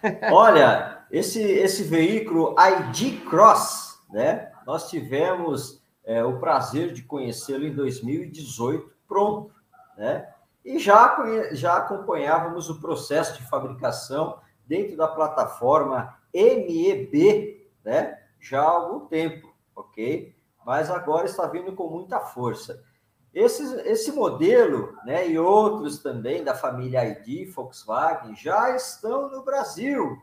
Olha, 0.31 1.05
esse, 1.11 1.43
esse 1.43 1.83
veículo 1.83 2.55
ID 2.57 3.25
Cross, 3.29 4.01
né? 4.09 4.53
Nós 4.65 4.89
tivemos 4.89 5.83
é, 6.05 6.25
o 6.25 6.39
prazer 6.39 6.93
de 6.93 7.03
conhecê-lo 7.03 7.67
em 7.67 7.75
2018, 7.75 8.89
pronto, 9.09 9.53
né? 9.97 10.33
E 10.65 10.79
já, 10.79 11.19
já 11.51 11.77
acompanhávamos 11.77 12.71
o 12.71 12.81
processo 12.81 13.37
de 13.37 13.49
fabricação 13.49 14.39
dentro 14.65 14.97
da 14.97 15.09
plataforma 15.09 16.17
MEB, 16.33 17.69
né? 17.85 18.17
Já 18.39 18.63
há 18.63 18.71
algum 18.71 19.09
tempo, 19.09 19.53
ok? 19.75 20.37
Mas 20.65 20.89
agora 20.89 21.27
está 21.27 21.49
vindo 21.49 21.73
com 21.73 21.91
muita 21.91 22.21
força. 22.21 22.87
Esse, 23.35 23.63
esse 23.83 24.11
modelo, 24.13 24.97
né, 25.05 25.29
e 25.29 25.39
outros 25.39 25.99
também 25.99 26.43
da 26.43 26.55
família 26.55 27.05
ID, 27.05 27.53
Volkswagen, 27.53 28.35
já 28.35 28.75
estão 28.75 29.31
no 29.31 29.43
Brasil, 29.43 30.21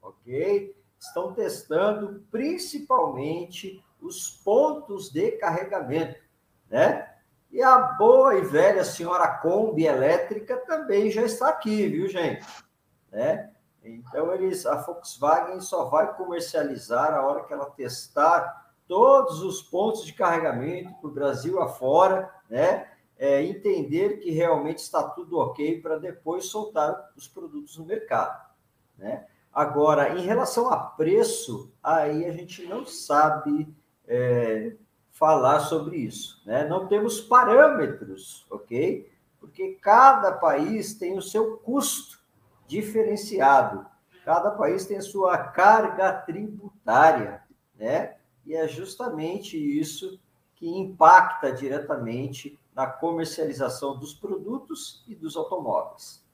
ok? 0.00 0.74
Estão 0.98 1.32
testando 1.32 2.24
principalmente 2.30 3.84
os 4.00 4.30
pontos 4.30 5.10
de 5.10 5.32
carregamento, 5.32 6.20
né? 6.68 7.12
E 7.50 7.62
a 7.62 7.78
boa 7.78 8.36
e 8.36 8.40
velha 8.42 8.84
senhora 8.84 9.28
Kombi 9.38 9.86
elétrica 9.86 10.56
também 10.66 11.10
já 11.10 11.22
está 11.22 11.48
aqui, 11.48 11.86
viu, 11.86 12.08
gente? 12.08 12.44
Né? 13.10 13.50
Então, 13.82 14.32
eles, 14.34 14.66
a 14.66 14.76
Volkswagen 14.76 15.60
só 15.60 15.84
vai 15.84 16.14
comercializar 16.16 17.14
a 17.14 17.24
hora 17.24 17.44
que 17.44 17.52
ela 17.52 17.70
testar 17.70 18.66
todos 18.88 19.42
os 19.42 19.62
pontos 19.62 20.04
de 20.04 20.12
carregamento 20.12 20.92
para 20.94 21.08
o 21.08 21.12
Brasil 21.12 21.60
afora, 21.62 22.30
né? 22.48 22.88
É, 23.18 23.42
entender 23.42 24.18
que 24.18 24.30
realmente 24.30 24.78
está 24.78 25.02
tudo 25.02 25.38
ok 25.38 25.80
para 25.80 25.98
depois 25.98 26.46
soltar 26.46 27.12
os 27.16 27.26
produtos 27.26 27.78
no 27.78 27.86
mercado, 27.86 28.50
né? 28.98 29.26
Agora, 29.52 30.18
em 30.18 30.22
relação 30.22 30.68
a 30.70 30.76
preço, 30.76 31.72
aí 31.82 32.26
a 32.26 32.30
gente 32.30 32.66
não 32.66 32.84
sabe 32.84 33.66
é, 34.06 34.76
falar 35.10 35.60
sobre 35.60 35.96
isso, 35.96 36.42
né? 36.44 36.68
Não 36.68 36.86
temos 36.86 37.22
parâmetros, 37.22 38.46
ok? 38.50 39.10
Porque 39.40 39.78
cada 39.80 40.32
país 40.32 40.92
tem 40.92 41.16
o 41.16 41.22
seu 41.22 41.56
custo 41.56 42.20
diferenciado, 42.66 43.86
cada 44.26 44.50
país 44.50 44.84
tem 44.84 44.98
a 44.98 45.02
sua 45.02 45.38
carga 45.38 46.12
tributária, 46.12 47.42
né? 47.78 48.16
E 48.44 48.54
é 48.54 48.68
justamente 48.68 49.56
isso 49.56 50.20
que 50.56 50.66
impacta 50.66 51.52
diretamente 51.52 52.58
na 52.74 52.86
comercialização 52.86 53.98
dos 53.98 54.12
produtos 54.14 55.04
e 55.06 55.14
dos 55.14 55.36
automóveis. 55.36 56.24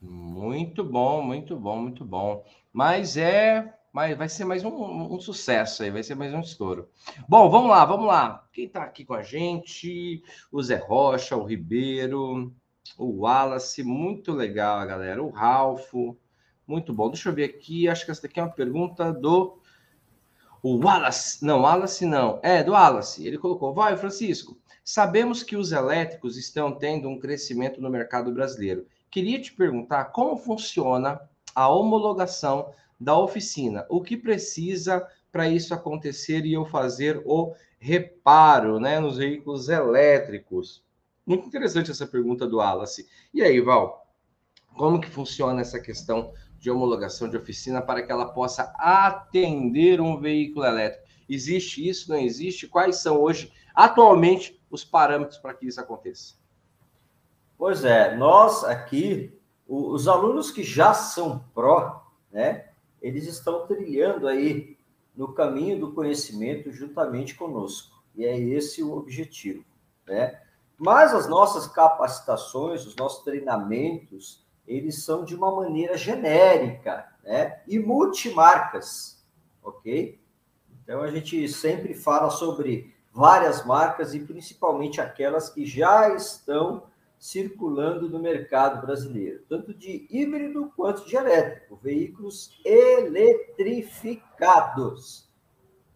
Muito 0.00 0.84
bom, 0.84 1.22
muito 1.22 1.56
bom, 1.56 1.80
muito 1.80 2.04
bom. 2.04 2.44
Mas 2.72 3.16
é, 3.16 3.74
mas 3.92 4.16
vai 4.16 4.28
ser 4.28 4.44
mais 4.44 4.64
um, 4.64 5.14
um 5.14 5.20
sucesso 5.20 5.82
aí, 5.82 5.90
vai 5.90 6.02
ser 6.02 6.14
mais 6.14 6.32
um 6.34 6.40
estouro. 6.40 6.88
Bom, 7.28 7.48
vamos 7.50 7.70
lá, 7.70 7.84
vamos 7.84 8.06
lá. 8.06 8.46
Quem 8.52 8.66
está 8.66 8.82
aqui 8.82 9.04
com 9.04 9.14
a 9.14 9.22
gente? 9.22 10.22
O 10.52 10.62
Zé 10.62 10.76
Rocha, 10.76 11.36
o 11.36 11.44
Ribeiro, 11.44 12.52
o 12.96 13.22
Wallace, 13.22 13.82
muito 13.82 14.32
legal, 14.32 14.86
galera. 14.86 15.22
O 15.22 15.30
Ralfo, 15.30 16.16
muito 16.66 16.92
bom. 16.92 17.10
Deixa 17.10 17.28
eu 17.28 17.34
ver 17.34 17.44
aqui, 17.44 17.88
acho 17.88 18.04
que 18.04 18.10
essa 18.10 18.22
daqui 18.22 18.38
é 18.38 18.42
uma 18.42 18.52
pergunta 18.52 19.12
do 19.12 19.58
o 20.68 20.76
Wallace, 20.76 21.42
não, 21.42 21.62
Wallace 21.62 22.04
não, 22.04 22.38
é 22.42 22.62
do 22.62 22.72
Wallace. 22.72 23.26
Ele 23.26 23.38
colocou: 23.38 23.72
Vai, 23.72 23.96
Francisco, 23.96 24.58
sabemos 24.84 25.42
que 25.42 25.56
os 25.56 25.72
elétricos 25.72 26.36
estão 26.36 26.72
tendo 26.72 27.08
um 27.08 27.18
crescimento 27.18 27.80
no 27.80 27.88
mercado 27.88 28.30
brasileiro. 28.32 28.86
Queria 29.10 29.40
te 29.40 29.50
perguntar 29.54 30.06
como 30.06 30.36
funciona 30.36 31.18
a 31.54 31.68
homologação 31.70 32.70
da 33.00 33.16
oficina. 33.16 33.86
O 33.88 34.02
que 34.02 34.14
precisa 34.14 35.08
para 35.32 35.48
isso 35.48 35.72
acontecer 35.72 36.44
e 36.44 36.52
eu 36.52 36.66
fazer 36.66 37.22
o 37.24 37.54
reparo 37.78 38.78
né, 38.78 39.00
nos 39.00 39.16
veículos 39.16 39.70
elétricos? 39.70 40.84
Muito 41.24 41.46
interessante 41.46 41.90
essa 41.90 42.06
pergunta 42.06 42.46
do 42.46 42.58
Wallace. 42.58 43.08
E 43.32 43.40
aí, 43.40 43.58
Val, 43.58 44.06
como 44.76 45.00
que 45.00 45.08
funciona 45.08 45.62
essa 45.62 45.80
questão 45.80 46.30
de 46.58 46.70
homologação 46.70 47.28
de 47.28 47.36
oficina 47.36 47.80
para 47.80 48.02
que 48.02 48.10
ela 48.10 48.32
possa 48.32 48.74
atender 48.78 50.00
um 50.00 50.18
veículo 50.18 50.64
elétrico. 50.66 51.06
Existe 51.28 51.86
isso? 51.86 52.10
Não 52.10 52.18
existe? 52.18 52.66
Quais 52.66 52.96
são 52.96 53.20
hoje, 53.20 53.52
atualmente, 53.74 54.60
os 54.70 54.84
parâmetros 54.84 55.38
para 55.38 55.54
que 55.54 55.66
isso 55.66 55.80
aconteça? 55.80 56.34
Pois 57.56 57.84
é, 57.84 58.16
nós 58.16 58.64
aqui, 58.64 59.36
os 59.66 60.08
alunos 60.08 60.50
que 60.50 60.62
já 60.62 60.94
são 60.94 61.44
pró, 61.54 62.06
né, 62.30 62.68
eles 63.00 63.26
estão 63.26 63.66
trilhando 63.66 64.26
aí 64.26 64.76
no 65.16 65.32
caminho 65.32 65.78
do 65.80 65.92
conhecimento 65.92 66.72
juntamente 66.72 67.34
conosco. 67.34 68.02
E 68.14 68.24
é 68.24 68.38
esse 68.38 68.82
o 68.82 68.96
objetivo, 68.96 69.64
né? 70.06 70.40
Mas 70.76 71.12
as 71.12 71.28
nossas 71.28 71.66
capacitações, 71.66 72.86
os 72.86 72.94
nossos 72.94 73.24
treinamentos, 73.24 74.46
eles 74.68 75.02
são 75.02 75.24
de 75.24 75.34
uma 75.34 75.50
maneira 75.50 75.96
genérica, 75.96 77.08
né? 77.24 77.62
E 77.66 77.78
multimarcas, 77.78 79.24
ok? 79.62 80.20
Então 80.82 81.00
a 81.02 81.10
gente 81.10 81.48
sempre 81.48 81.94
fala 81.94 82.28
sobre 82.30 82.94
várias 83.12 83.64
marcas 83.66 84.14
e 84.14 84.20
principalmente 84.20 85.00
aquelas 85.00 85.48
que 85.48 85.66
já 85.66 86.14
estão 86.14 86.84
circulando 87.18 88.08
no 88.08 88.20
mercado 88.20 88.86
brasileiro, 88.86 89.42
tanto 89.48 89.74
de 89.74 90.06
híbrido 90.08 90.72
quanto 90.76 91.04
de 91.04 91.16
elétrico, 91.16 91.74
veículos 91.76 92.56
eletrificados, 92.64 95.28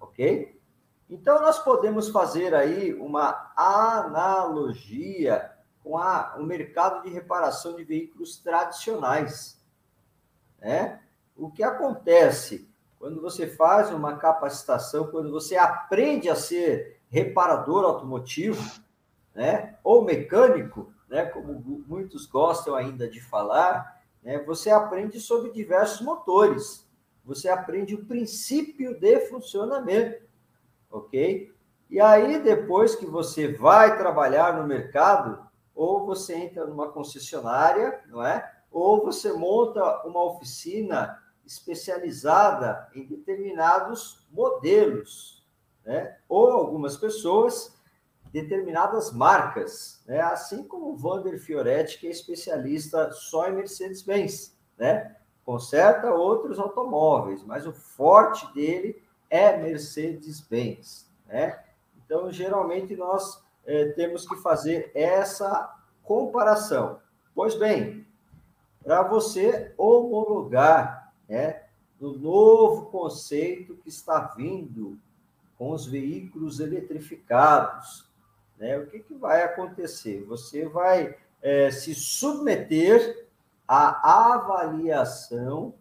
ok? 0.00 0.60
Então 1.08 1.40
nós 1.40 1.60
podemos 1.60 2.08
fazer 2.08 2.52
aí 2.54 2.92
uma 2.94 3.52
analogia 3.56 5.51
com 5.82 5.98
a, 5.98 6.36
o 6.38 6.44
mercado 6.44 7.02
de 7.02 7.10
reparação 7.10 7.76
de 7.76 7.84
veículos 7.84 8.38
tradicionais. 8.38 9.60
Né? 10.60 11.00
O 11.36 11.50
que 11.50 11.62
acontece 11.62 12.68
quando 12.98 13.20
você 13.20 13.48
faz 13.48 13.90
uma 13.90 14.16
capacitação, 14.16 15.08
quando 15.08 15.30
você 15.30 15.56
aprende 15.56 16.28
a 16.28 16.36
ser 16.36 17.00
reparador 17.08 17.84
automotivo, 17.84 18.62
né? 19.34 19.76
ou 19.82 20.04
mecânico, 20.04 20.92
né? 21.08 21.24
como 21.26 21.84
muitos 21.86 22.26
gostam 22.26 22.76
ainda 22.76 23.08
de 23.08 23.20
falar, 23.20 24.00
né? 24.22 24.38
você 24.38 24.70
aprende 24.70 25.18
sobre 25.18 25.50
diversos 25.50 26.00
motores, 26.00 26.88
você 27.24 27.48
aprende 27.48 27.94
o 27.94 28.04
princípio 28.04 28.98
de 28.98 29.20
funcionamento, 29.26 30.22
ok? 30.90 31.52
E 31.90 32.00
aí, 32.00 32.40
depois 32.40 32.94
que 32.94 33.04
você 33.04 33.52
vai 33.52 33.98
trabalhar 33.98 34.56
no 34.56 34.66
mercado, 34.66 35.44
ou 35.74 36.04
você 36.04 36.34
entra 36.34 36.66
numa 36.66 36.90
concessionária, 36.90 38.02
não 38.08 38.24
é? 38.24 38.50
Ou 38.70 39.02
você 39.02 39.32
monta 39.32 40.06
uma 40.06 40.22
oficina 40.22 41.20
especializada 41.44 42.88
em 42.94 43.06
determinados 43.06 44.26
modelos, 44.30 45.46
né? 45.84 46.16
Ou 46.28 46.50
algumas 46.50 46.96
pessoas 46.96 47.74
determinadas 48.32 49.12
marcas, 49.12 50.02
né? 50.06 50.20
Assim 50.20 50.62
como 50.64 50.92
o 50.92 50.96
Vander 50.96 51.38
Fioretti, 51.38 51.98
que 51.98 52.06
é 52.06 52.10
especialista 52.10 53.10
só 53.12 53.48
em 53.48 53.54
Mercedes-Benz, 53.54 54.56
né? 54.78 55.16
Conserta 55.44 56.14
outros 56.14 56.58
automóveis, 56.58 57.42
mas 57.44 57.66
o 57.66 57.72
forte 57.72 58.52
dele 58.54 59.02
é 59.28 59.56
Mercedes-Benz, 59.56 61.10
né? 61.26 61.62
Então, 62.04 62.30
geralmente 62.30 62.94
nós 62.94 63.42
é, 63.64 63.86
temos 63.90 64.26
que 64.26 64.36
fazer 64.36 64.90
essa 64.94 65.74
comparação. 66.02 67.00
Pois 67.34 67.54
bem, 67.54 68.06
para 68.82 69.02
você 69.02 69.72
homologar 69.76 71.12
né, 71.28 71.62
no 72.00 72.18
novo 72.18 72.86
conceito 72.86 73.76
que 73.76 73.88
está 73.88 74.20
vindo 74.36 74.98
com 75.56 75.70
os 75.70 75.86
veículos 75.86 76.60
eletrificados, 76.60 78.10
né, 78.58 78.76
o 78.78 78.86
que, 78.86 79.00
que 79.00 79.14
vai 79.14 79.42
acontecer? 79.42 80.24
Você 80.24 80.68
vai 80.68 81.16
é, 81.40 81.70
se 81.70 81.94
submeter 81.94 83.28
à 83.66 84.34
avaliação 84.34 85.74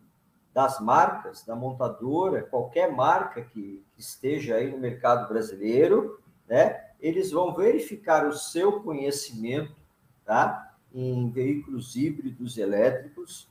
das 0.54 0.80
marcas, 0.80 1.46
da 1.46 1.56
montadora, 1.56 2.44
qualquer 2.44 2.92
marca 2.92 3.42
que, 3.42 3.84
que 3.94 4.02
esteja 4.02 4.56
aí 4.56 4.70
no 4.70 4.78
mercado 4.78 5.28
brasileiro, 5.28 6.20
né? 6.48 6.91
Eles 7.02 7.32
vão 7.32 7.54
verificar 7.54 8.28
o 8.28 8.34
seu 8.34 8.82
conhecimento 8.82 9.76
tá? 10.24 10.76
em 10.94 11.30
veículos 11.30 11.96
híbridos 11.96 12.58
elétricos 12.58 13.50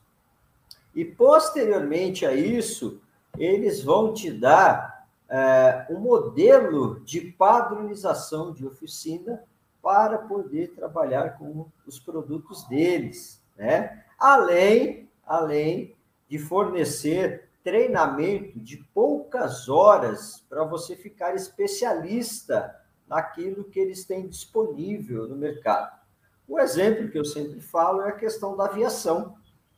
E 0.94 1.04
posteriormente 1.04 2.26
a 2.26 2.32
isso, 2.32 3.00
eles 3.38 3.82
vão 3.82 4.12
te 4.12 4.30
dar 4.30 5.06
é, 5.28 5.86
um 5.90 5.98
modelo 5.98 7.00
de 7.00 7.20
padronização 7.20 8.52
de 8.52 8.66
oficina 8.66 9.42
para 9.82 10.18
poder 10.18 10.74
trabalhar 10.74 11.38
com 11.38 11.66
os 11.86 11.98
produtos 11.98 12.64
deles, 12.64 13.42
né? 13.56 14.04
Além, 14.18 15.08
além 15.24 15.96
de 16.28 16.38
fornecer 16.38 17.48
treinamento 17.62 18.58
de 18.58 18.78
poucas 18.92 19.68
horas 19.68 20.44
para 20.48 20.64
você 20.64 20.96
ficar 20.96 21.34
especialista 21.34 22.74
naquilo 23.10 23.64
que 23.64 23.80
eles 23.80 24.04
têm 24.04 24.28
disponível 24.28 25.28
no 25.28 25.34
mercado. 25.34 25.98
O 26.46 26.60
exemplo 26.60 27.10
que 27.10 27.18
eu 27.18 27.24
sempre 27.24 27.60
falo 27.60 28.02
é 28.02 28.10
a 28.10 28.16
questão 28.16 28.56
da 28.56 28.66
aviação, 28.66 29.34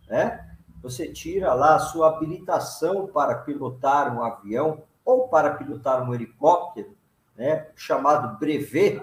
né? 0.06 0.54
Você 0.82 1.10
tira 1.10 1.54
lá 1.54 1.76
a 1.76 1.78
sua 1.78 2.08
habilitação 2.08 3.06
para 3.06 3.36
pilotar 3.36 4.14
um 4.14 4.22
avião 4.22 4.82
ou 5.02 5.28
para 5.28 5.54
pilotar 5.54 6.06
um 6.06 6.14
helicóptero, 6.14 6.94
né? 7.34 7.70
Chamado 7.74 8.38
brevet, 8.38 9.02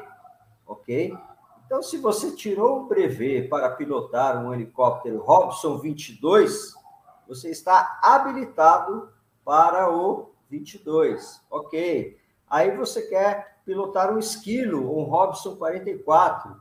ok? 0.68 1.18
Então, 1.66 1.82
se 1.82 1.98
você 1.98 2.36
tirou 2.36 2.82
o 2.82 2.88
brevet 2.88 3.48
para 3.48 3.72
pilotar 3.72 4.44
um 4.44 4.54
helicóptero 4.54 5.20
Robson 5.20 5.78
22, 5.80 6.74
você 7.28 7.50
está 7.50 8.00
habilitado 8.04 9.10
para 9.44 9.92
o 9.92 10.32
22, 10.50 11.42
ok? 11.50 12.20
Aí 12.48 12.76
você 12.76 13.04
quer 13.04 13.59
pilotar 13.70 14.12
um 14.12 14.18
esquilo, 14.18 14.98
um 14.98 15.04
Robson 15.04 15.56
44, 15.56 16.60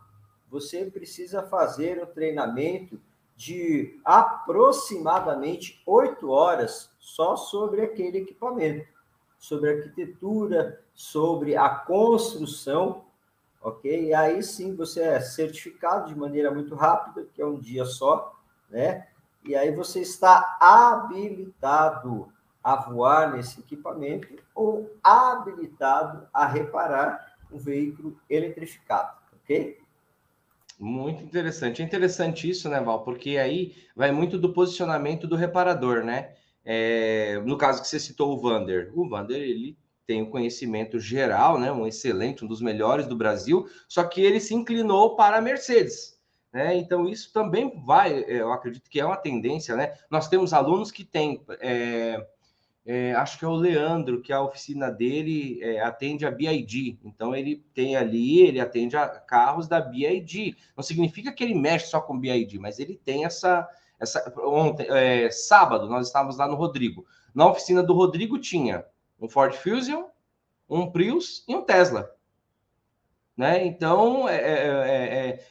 você 0.51 0.85
precisa 0.85 1.43
fazer 1.43 2.03
o 2.03 2.07
treinamento 2.07 3.01
de 3.35 3.99
aproximadamente 4.05 5.83
oito 5.87 6.29
horas 6.29 6.91
só 6.99 7.35
sobre 7.35 7.81
aquele 7.81 8.19
equipamento, 8.19 8.87
sobre 9.39 9.71
arquitetura, 9.71 10.83
sobre 10.93 11.57
a 11.57 11.71
construção, 11.71 13.07
ok? 13.63 14.09
E 14.09 14.13
aí 14.13 14.43
sim 14.43 14.77
você 14.77 15.01
é 15.01 15.19
certificado 15.19 16.09
de 16.09 16.15
maneira 16.15 16.51
muito 16.51 16.75
rápida, 16.75 17.27
que 17.33 17.41
é 17.41 17.47
um 17.47 17.59
dia 17.59 17.87
só, 17.87 18.39
né? 18.69 19.09
E 19.47 19.57
aí 19.57 19.75
você 19.75 20.01
está 20.01 20.59
habilitado 20.61 22.31
a 22.69 22.77
voar 22.77 23.35
nesse 23.35 23.61
equipamento 23.61 24.29
ou 24.55 24.95
habilitado 25.03 26.29
a 26.35 26.47
reparar 26.47 27.35
um 27.51 27.57
veículo 27.57 28.21
eletrificado, 28.29 29.17
ok? 29.43 29.79
Muito 30.79 31.25
interessante. 31.25 31.81
É 31.81 31.85
interessante 31.85 32.47
isso, 32.47 32.69
né, 32.69 32.79
Val? 32.79 33.03
Porque 33.05 33.39
aí 33.39 33.75
vai 33.97 34.13
muito 34.13 34.39
do 34.39 34.53
posicionamento 34.53 35.27
do 35.27 35.35
reparador, 35.35 36.05
né? 36.05 36.35
É, 36.63 37.41
no 37.47 37.57
caso 37.57 37.81
que 37.81 37.89
você 37.89 37.99
citou 37.99 38.35
o 38.35 38.39
Vander. 38.39 38.93
O 38.95 39.09
Vander, 39.09 39.41
ele 39.41 39.75
tem 40.07 40.21
o 40.21 40.31
conhecimento 40.31 41.01
geral, 41.01 41.59
né? 41.59 41.73
Um 41.73 41.87
excelente, 41.87 42.45
um 42.45 42.49
dos 42.49 42.61
melhores 42.61 43.07
do 43.07 43.17
Brasil, 43.17 43.67
só 43.89 44.05
que 44.05 44.21
ele 44.21 44.41
se 44.41 44.55
inclinou 44.55 45.17
para 45.17 45.39
a 45.39 45.41
Mercedes. 45.41 46.19
Né? 46.53 46.77
Então, 46.77 47.09
isso 47.09 47.33
também 47.33 47.83
vai, 47.85 48.25
é, 48.25 48.43
eu 48.43 48.53
acredito 48.53 48.91
que 48.91 49.01
é 49.01 49.07
uma 49.07 49.17
tendência, 49.17 49.75
né? 49.75 49.95
Nós 50.11 50.29
temos 50.29 50.53
alunos 50.53 50.91
que 50.91 51.03
têm. 51.03 51.43
É, 51.61 52.27
é, 52.91 53.13
acho 53.13 53.39
que 53.39 53.45
é 53.45 53.49
o 53.49 53.55
Leandro, 53.55 54.23
que 54.23 54.33
a 54.33 54.41
oficina 54.41 54.91
dele 54.91 55.63
é, 55.63 55.79
atende 55.83 56.25
a 56.25 56.31
BID. 56.31 56.99
Então, 57.05 57.37
ele 57.37 57.63
tem 57.75 57.95
ali, 57.95 58.41
ele 58.41 58.59
atende 58.59 58.97
a 58.97 59.07
carros 59.07 59.69
da 59.69 59.79
BID. 59.79 60.57
Não 60.75 60.83
significa 60.83 61.31
que 61.31 61.45
ele 61.45 61.55
mexe 61.55 61.89
só 61.89 62.01
com 62.01 62.19
BID, 62.19 62.59
mas 62.59 62.79
ele 62.79 62.99
tem 63.05 63.27
essa. 63.27 63.69
essa 64.01 64.33
ontem, 64.39 64.87
é, 64.89 65.31
sábado, 65.31 65.87
nós 65.87 66.07
estávamos 66.07 66.39
lá 66.39 66.49
no 66.49 66.55
Rodrigo. 66.55 67.05
Na 67.35 67.47
oficina 67.47 67.83
do 67.83 67.93
Rodrigo 67.93 68.39
tinha 68.39 68.87
um 69.21 69.29
Ford 69.29 69.53
Fusion, 69.53 70.05
um 70.67 70.91
Prius 70.91 71.45
e 71.47 71.55
um 71.55 71.61
Tesla. 71.61 72.11
Né? 73.37 73.67
Então, 73.67 74.27
é, 74.27 74.41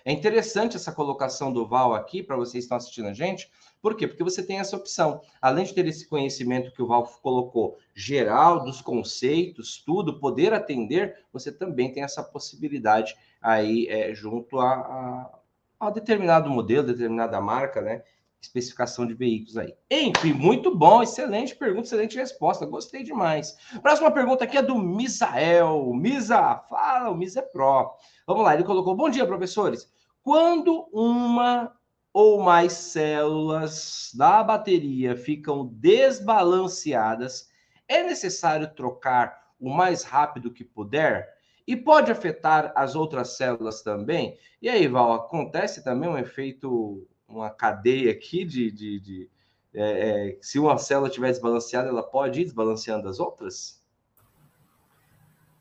é, 0.05 0.11
interessante 0.11 0.75
essa 0.75 0.91
colocação 0.91 1.51
do 1.51 1.67
Val 1.67 1.93
aqui, 1.93 2.23
para 2.23 2.35
vocês 2.35 2.53
que 2.53 2.59
estão 2.59 2.77
assistindo 2.77 3.07
a 3.07 3.13
gente, 3.13 3.49
por 3.81 3.95
quê? 3.95 4.07
Porque 4.07 4.23
você 4.23 4.43
tem 4.43 4.59
essa 4.59 4.75
opção. 4.75 5.21
Além 5.41 5.65
de 5.65 5.73
ter 5.73 5.85
esse 5.87 6.07
conhecimento 6.07 6.71
que 6.71 6.81
o 6.81 6.87
Val 6.87 7.03
colocou, 7.21 7.77
geral, 7.93 8.63
dos 8.63 8.81
conceitos, 8.81 9.81
tudo, 9.85 10.19
poder 10.19 10.53
atender, 10.53 11.23
você 11.31 11.51
também 11.51 11.91
tem 11.91 12.03
essa 12.03 12.23
possibilidade 12.23 13.15
aí 13.41 13.87
é, 13.87 14.13
junto 14.13 14.59
a, 14.59 14.73
a, 14.73 15.39
a, 15.79 15.89
determinado 15.89 16.49
modelo, 16.49 16.87
determinada 16.87 17.39
marca, 17.39 17.81
né? 17.81 18.03
Especificação 18.47 19.05
de 19.05 19.13
veículos 19.13 19.57
aí. 19.57 19.73
Enfim, 19.91 20.33
muito 20.33 20.75
bom, 20.75 21.03
excelente 21.03 21.55
pergunta, 21.55 21.85
excelente 21.85 22.17
resposta, 22.17 22.65
gostei 22.65 23.03
demais. 23.03 23.55
Próxima 23.81 24.09
pergunta 24.09 24.43
aqui 24.43 24.57
é 24.57 24.61
do 24.61 24.77
Misael. 24.77 25.93
Misa, 25.93 26.57
fala, 26.69 27.11
o 27.11 27.15
Misa 27.15 27.39
é 27.39 27.43
Pro. 27.43 27.93
Vamos 28.25 28.43
lá, 28.43 28.53
ele 28.53 28.63
colocou: 28.63 28.95
Bom 28.95 29.09
dia, 29.09 29.25
professores. 29.25 29.91
Quando 30.23 30.89
uma 30.91 31.73
ou 32.13 32.41
mais 32.41 32.73
células 32.73 34.11
da 34.15 34.43
bateria 34.43 35.15
ficam 35.15 35.67
desbalanceadas, 35.67 37.47
é 37.87 38.03
necessário 38.03 38.73
trocar 38.73 39.37
o 39.59 39.69
mais 39.69 40.03
rápido 40.03 40.51
que 40.51 40.63
puder? 40.63 41.27
E 41.67 41.75
pode 41.75 42.11
afetar 42.11 42.71
as 42.75 42.95
outras 42.95 43.35
células 43.35 43.81
também? 43.81 44.37
E 44.61 44.69
aí, 44.69 44.87
Val, 44.87 45.13
acontece 45.13 45.83
também 45.83 46.09
um 46.09 46.17
efeito, 46.17 47.07
uma 47.27 47.49
cadeia 47.49 48.11
aqui 48.11 48.45
de. 48.45 48.71
de, 48.71 48.99
de 48.99 49.29
é, 49.73 50.29
é, 50.29 50.37
se 50.41 50.57
uma 50.57 50.77
célula 50.77 51.07
estiver 51.07 51.29
desbalanceada, 51.29 51.89
ela 51.89 52.03
pode 52.03 52.41
ir 52.41 52.45
desbalanceando 52.45 53.07
as 53.07 53.19
outras? 53.19 53.83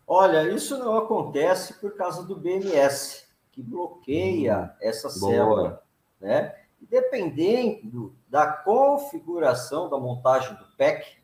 Olha, 0.07 0.49
isso 0.51 0.79
não 0.79 0.97
acontece 0.97 1.75
por 1.75 1.97
causa 1.97 2.23
do 2.23 2.37
BMS, 2.37 3.27
que 3.51 3.61
bloqueia 3.61 4.73
hum, 4.75 4.77
essa 4.81 5.09
boa. 5.19 5.33
célula 5.33 5.87
né? 6.21 6.57
E 6.81 6.87
dependendo 6.87 8.15
da 8.29 8.47
configuração 8.47 9.89
da 9.89 9.99
montagem 9.99 10.55
do 10.57 10.67
PEC, 10.77 11.19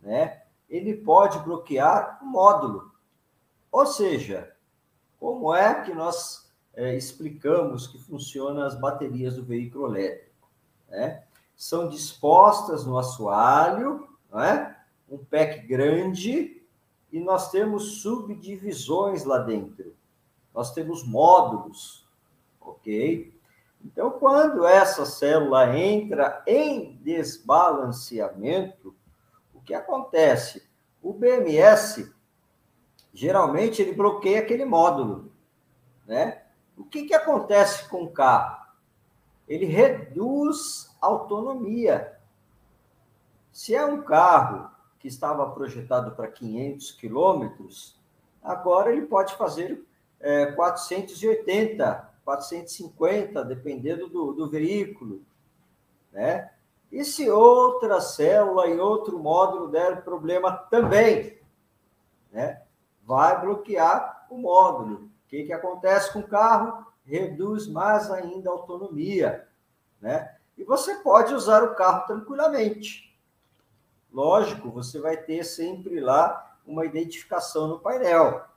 né, 0.00 0.42
ele 0.68 0.94
pode 0.96 1.38
bloquear 1.40 2.18
o 2.22 2.26
módulo. 2.26 2.92
Ou 3.70 3.86
seja, 3.86 4.54
como 5.18 5.54
é 5.54 5.82
que 5.82 5.94
nós 5.94 6.47
é, 6.78 6.94
explicamos 6.94 7.88
que 7.88 7.98
funcionam 7.98 8.62
as 8.62 8.78
baterias 8.78 9.34
do 9.34 9.42
veículo 9.42 9.88
elétrico? 9.88 10.48
Né? 10.88 11.24
São 11.56 11.88
dispostas 11.88 12.86
no 12.86 12.96
assoalho, 12.96 14.08
né? 14.32 14.76
um 15.10 15.18
PEC 15.18 15.66
grande, 15.66 16.62
e 17.10 17.18
nós 17.18 17.50
temos 17.50 18.00
subdivisões 18.00 19.24
lá 19.24 19.38
dentro. 19.38 19.96
Nós 20.54 20.72
temos 20.72 21.04
módulos, 21.04 22.06
ok? 22.60 23.36
Então, 23.84 24.12
quando 24.12 24.64
essa 24.64 25.04
célula 25.04 25.76
entra 25.76 26.44
em 26.46 26.96
desbalanceamento, 27.02 28.94
o 29.52 29.60
que 29.60 29.74
acontece? 29.74 30.68
O 31.02 31.12
BMS, 31.12 32.14
geralmente, 33.12 33.82
ele 33.82 33.94
bloqueia 33.94 34.38
aquele 34.38 34.64
módulo, 34.64 35.32
né? 36.06 36.37
O 36.78 36.84
que, 36.84 37.04
que 37.04 37.14
acontece 37.14 37.88
com 37.88 38.04
o 38.04 38.10
carro? 38.10 38.66
Ele 39.48 39.66
reduz 39.66 40.94
a 41.00 41.06
autonomia. 41.06 42.18
Se 43.52 43.74
é 43.74 43.84
um 43.84 44.02
carro 44.02 44.70
que 44.98 45.08
estava 45.08 45.50
projetado 45.50 46.12
para 46.12 46.28
500 46.28 46.92
quilômetros, 46.92 47.98
agora 48.42 48.92
ele 48.92 49.06
pode 49.06 49.34
fazer 49.34 49.84
é, 50.20 50.46
480 50.52 52.08
450, 52.28 53.42
dependendo 53.42 54.06
do, 54.06 54.34
do 54.34 54.50
veículo, 54.50 55.22
né? 56.12 56.50
E 56.92 57.02
se 57.02 57.30
outra 57.30 58.02
célula 58.02 58.68
em 58.68 58.78
outro 58.78 59.18
módulo 59.18 59.68
der 59.68 60.04
problema 60.04 60.52
também, 60.52 61.38
né? 62.30 62.60
Vai 63.02 63.40
bloquear 63.40 64.26
o 64.28 64.36
módulo. 64.36 65.10
O 65.28 65.30
que, 65.30 65.44
que 65.44 65.52
acontece 65.52 66.10
com 66.10 66.20
o 66.20 66.26
carro? 66.26 66.86
Reduz 67.04 67.68
mais 67.68 68.10
ainda 68.10 68.48
a 68.48 68.52
autonomia, 68.54 69.46
né? 70.00 70.34
E 70.56 70.64
você 70.64 70.94
pode 70.96 71.34
usar 71.34 71.62
o 71.62 71.74
carro 71.74 72.06
tranquilamente. 72.06 73.14
Lógico, 74.10 74.70
você 74.70 74.98
vai 74.98 75.18
ter 75.18 75.44
sempre 75.44 76.00
lá 76.00 76.56
uma 76.66 76.86
identificação 76.86 77.68
no 77.68 77.78
painel 77.78 78.48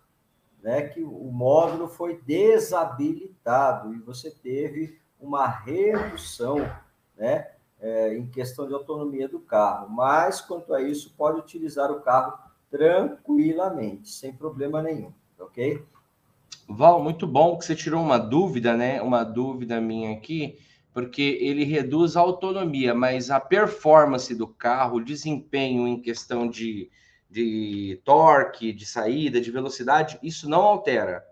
né, 0.62 0.88
que 0.88 1.04
o 1.04 1.32
módulo 1.32 1.90
foi 1.90 2.22
desabilitado 2.22 3.94
e 3.94 4.00
você 4.00 4.32
teve 4.32 4.98
uma 5.20 5.46
redução 5.46 6.58
né, 7.18 7.52
é, 7.80 8.16
em 8.16 8.28
questão 8.28 8.66
de 8.66 8.74
autonomia 8.74 9.28
do 9.28 9.40
carro. 9.40 9.90
Mas, 9.90 10.40
quanto 10.40 10.74
a 10.74 10.82
isso, 10.82 11.14
pode 11.18 11.40
utilizar 11.40 11.92
o 11.92 12.00
carro 12.00 12.38
tranquilamente, 12.70 14.10
sem 14.10 14.34
problema 14.34 14.82
nenhum, 14.82 15.12
ok? 15.38 15.86
Val, 16.68 17.04
muito 17.04 17.28
bom 17.28 17.58
que 17.58 17.66
você 17.66 17.76
tirou 17.76 18.02
uma 18.02 18.18
dúvida, 18.18 18.76
né? 18.76 19.02
Uma 19.02 19.24
dúvida 19.24 19.82
minha 19.82 20.12
aqui. 20.12 20.58
porque 20.94 21.38
ele 21.42 21.64
reduz 21.64 22.18
a 22.18 22.20
autonomia, 22.22 22.94
mas 22.94 23.32
a 23.32 23.40
performance 23.40 24.36
do 24.36 24.48
carro, 24.48 24.98
o 24.98 25.04
desempenho 25.04 25.88
em 25.88 26.02
questão 26.02 26.50
de, 26.50 26.90
de 27.30 28.02
torque, 28.04 28.74
de 28.74 28.86
saída, 28.86 29.40
de 29.40 29.52
velocidade, 29.52 30.20
isso 30.22 30.50
não 30.50 30.62
altera. 30.62 31.24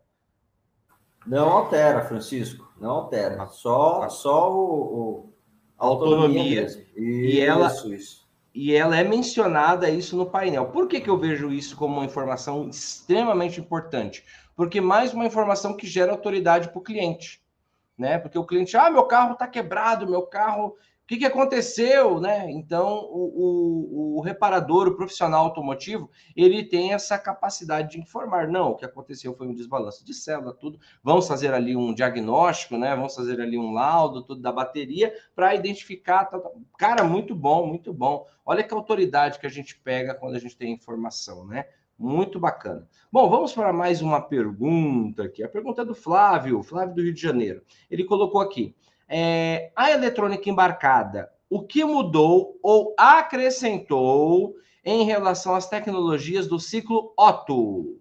Não 1.28 1.50
altera, 1.50 2.06
Francisco, 2.06 2.72
não 2.80 2.92
altera. 2.92 3.46
Só, 3.48 4.08
só 4.08 4.52
o, 4.52 5.28
o 5.28 5.34
autonomia. 5.78 6.64
autonomia. 6.64 6.88
E 6.96 7.40
ela, 7.42 7.68
isso. 7.94 8.28
E 8.54 8.74
ela 8.74 8.98
é 8.98 9.04
mencionada 9.04 9.90
isso 9.90 10.16
no 10.16 10.26
painel. 10.26 10.68
Por 10.68 10.88
que, 10.88 11.02
que 11.02 11.10
eu 11.10 11.18
vejo 11.18 11.52
isso 11.52 11.76
como 11.76 11.96
uma 11.98 12.06
informação 12.06 12.70
extremamente 12.70 13.60
importante? 13.60 14.24
Porque 14.60 14.82
mais 14.82 15.14
uma 15.14 15.26
informação 15.26 15.78
que 15.78 15.88
gera 15.88 16.12
autoridade 16.12 16.68
para 16.68 16.80
o 16.80 16.84
cliente 16.84 17.42
né? 18.00 18.18
Porque 18.18 18.40
o 18.40 18.46
cliente, 18.46 18.78
ah, 18.78 18.90
meu 18.90 19.04
carro 19.04 19.34
está 19.34 19.46
quebrado, 19.46 20.10
meu 20.10 20.22
carro, 20.24 20.68
o 20.70 21.06
que, 21.06 21.18
que 21.18 21.26
aconteceu, 21.26 22.22
né? 22.22 22.50
Então, 22.50 23.00
o, 23.12 24.16
o, 24.16 24.18
o, 24.18 24.22
reparador, 24.22 24.88
o 24.88 24.96
profissional 24.96 25.44
automotivo, 25.44 26.10
ele 26.36 26.64
tem 26.64 26.94
essa 26.94 27.18
capacidade 27.18 27.92
de 27.92 28.00
informar. 28.00 28.48
Não, 28.48 28.72
o 28.72 28.76
que 28.76 28.86
aconteceu 28.86 29.36
foi 29.36 29.48
um 29.48 29.54
desbalanço 29.54 30.06
de 30.06 30.14
célula, 30.14 30.54
tudo. 30.54 30.80
Vamos 31.04 31.28
fazer 31.28 31.54
ali 31.54 31.76
um 31.76 31.94
diagnóstico, 31.94 32.78
né? 32.78 32.96
Vamos 32.96 33.16
fazer 33.16 33.42
ali 33.42 33.58
um 33.58 33.74
laudo, 33.74 34.24
tudo 34.24 34.40
da 34.40 34.52
bateria, 34.52 35.14
para 35.36 35.54
identificar. 35.56 36.26
Tá, 36.26 36.40
tá. 36.40 36.50
Cara, 36.78 37.04
muito 37.04 37.36
bom, 37.36 37.68
muito 37.68 37.92
bom. 37.92 38.26
Olha 38.46 38.64
que 38.64 38.74
autoridade 38.74 39.40
que 39.40 39.48
a 39.48 39.52
gente 39.52 39.78
pega 39.80 40.14
quando 40.14 40.36
a 40.36 40.40
gente 40.40 40.56
tem 40.56 40.72
informação, 40.72 41.46
né? 41.46 41.66
Muito 42.00 42.40
bacana. 42.40 42.88
Bom, 43.12 43.30
vamos 43.30 43.52
para 43.52 43.74
mais 43.74 44.02
uma 44.02 44.22
pergunta 44.22 45.24
aqui. 45.24 45.44
A 45.44 45.50
pergunta 45.50 45.82
é 45.82 45.86
do 45.86 45.94
Flávio, 45.94 46.64
Flávio 46.64 46.96
do 46.96 47.02
Rio 47.02 47.14
de 47.14 47.22
Janeiro. 47.22 47.62
Ele 47.92 48.06
colocou 48.06 48.40
aqui: 48.40 48.74
é, 49.10 49.70
a 49.76 49.92
eletrônica 49.92 50.50
embarcada, 50.50 51.30
o 51.50 51.62
que 51.62 51.84
mudou 51.84 52.58
ou 52.64 52.96
acrescentou 52.98 54.56
em 54.86 55.04
relação 55.04 55.54
às 55.54 55.68
tecnologias 55.68 56.48
do 56.48 56.58
ciclo 56.58 57.14
Otto? 57.18 58.00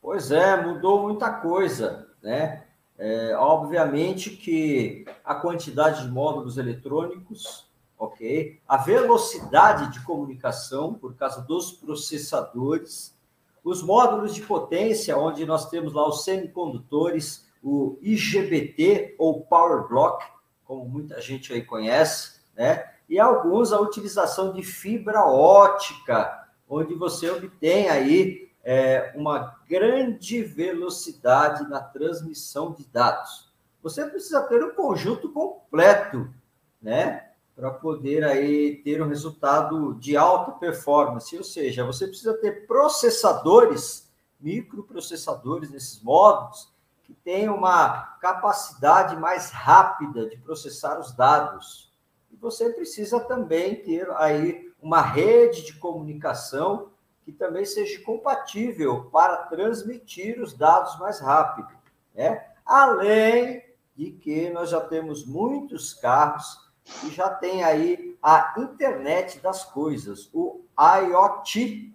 Pois 0.00 0.30
é, 0.30 0.56
mudou 0.64 1.02
muita 1.02 1.30
coisa, 1.30 2.08
né? 2.22 2.64
É, 2.96 3.34
obviamente 3.36 4.30
que 4.30 5.04
a 5.22 5.34
quantidade 5.34 6.04
de 6.04 6.10
módulos 6.10 6.56
eletrônicos 6.56 7.69
ok? 8.00 8.58
A 8.66 8.78
velocidade 8.78 9.92
de 9.92 10.02
comunicação, 10.02 10.94
por 10.94 11.14
causa 11.14 11.42
dos 11.42 11.70
processadores, 11.70 13.14
os 13.62 13.82
módulos 13.82 14.34
de 14.34 14.40
potência, 14.40 15.18
onde 15.18 15.44
nós 15.44 15.68
temos 15.68 15.92
lá 15.92 16.08
os 16.08 16.24
semicondutores, 16.24 17.46
o 17.62 17.98
IGBT 18.00 19.16
ou 19.18 19.42
Power 19.42 19.86
Block, 19.86 20.24
como 20.64 20.86
muita 20.86 21.20
gente 21.20 21.52
aí 21.52 21.62
conhece, 21.62 22.40
né? 22.56 22.90
E 23.06 23.18
alguns 23.18 23.70
a 23.70 23.78
utilização 23.78 24.54
de 24.54 24.62
fibra 24.62 25.26
ótica, 25.26 26.48
onde 26.66 26.94
você 26.94 27.28
obtém 27.28 27.90
aí 27.90 28.50
é, 28.64 29.12
uma 29.14 29.58
grande 29.68 30.42
velocidade 30.42 31.68
na 31.68 31.80
transmissão 31.80 32.72
de 32.72 32.86
dados. 32.86 33.52
Você 33.82 34.06
precisa 34.06 34.40
ter 34.42 34.64
um 34.64 34.74
conjunto 34.74 35.30
completo, 35.30 36.32
né? 36.80 37.29
Para 37.60 37.70
poder 37.72 38.24
aí 38.24 38.76
ter 38.76 39.02
um 39.02 39.06
resultado 39.06 39.92
de 39.96 40.16
alta 40.16 40.52
performance, 40.52 41.36
ou 41.36 41.44
seja, 41.44 41.84
você 41.84 42.06
precisa 42.06 42.32
ter 42.32 42.66
processadores, 42.66 44.10
microprocessadores 44.40 45.70
nesses 45.70 46.02
módulos 46.02 46.72
que 47.04 47.12
tenham 47.12 47.54
uma 47.54 48.16
capacidade 48.18 49.14
mais 49.14 49.50
rápida 49.50 50.26
de 50.26 50.38
processar 50.38 50.98
os 50.98 51.12
dados. 51.12 51.92
E 52.32 52.36
você 52.36 52.70
precisa 52.70 53.20
também 53.20 53.74
ter 53.74 54.10
aí 54.12 54.72
uma 54.80 55.02
rede 55.02 55.66
de 55.66 55.74
comunicação 55.74 56.88
que 57.26 57.30
também 57.30 57.66
seja 57.66 58.02
compatível 58.02 59.10
para 59.12 59.36
transmitir 59.36 60.40
os 60.40 60.54
dados 60.54 60.98
mais 60.98 61.20
rápido, 61.20 61.68
né? 62.14 62.42
Além 62.64 63.62
de 63.94 64.12
que 64.12 64.48
nós 64.48 64.70
já 64.70 64.80
temos 64.80 65.26
muitos 65.26 65.92
carros 65.92 66.69
e 67.04 67.10
já 67.10 67.30
tem 67.30 67.62
aí 67.62 68.16
a 68.22 68.54
internet 68.58 69.40
das 69.40 69.64
coisas, 69.64 70.28
o 70.32 70.62
IoT, 70.78 71.92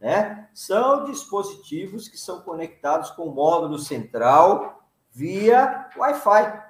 né? 0.00 0.48
São 0.54 1.04
dispositivos 1.04 2.08
que 2.08 2.18
são 2.18 2.40
conectados 2.40 3.10
com 3.10 3.24
o 3.24 3.34
módulo 3.34 3.78
central 3.78 4.88
via 5.12 5.88
Wi-Fi, 5.96 6.62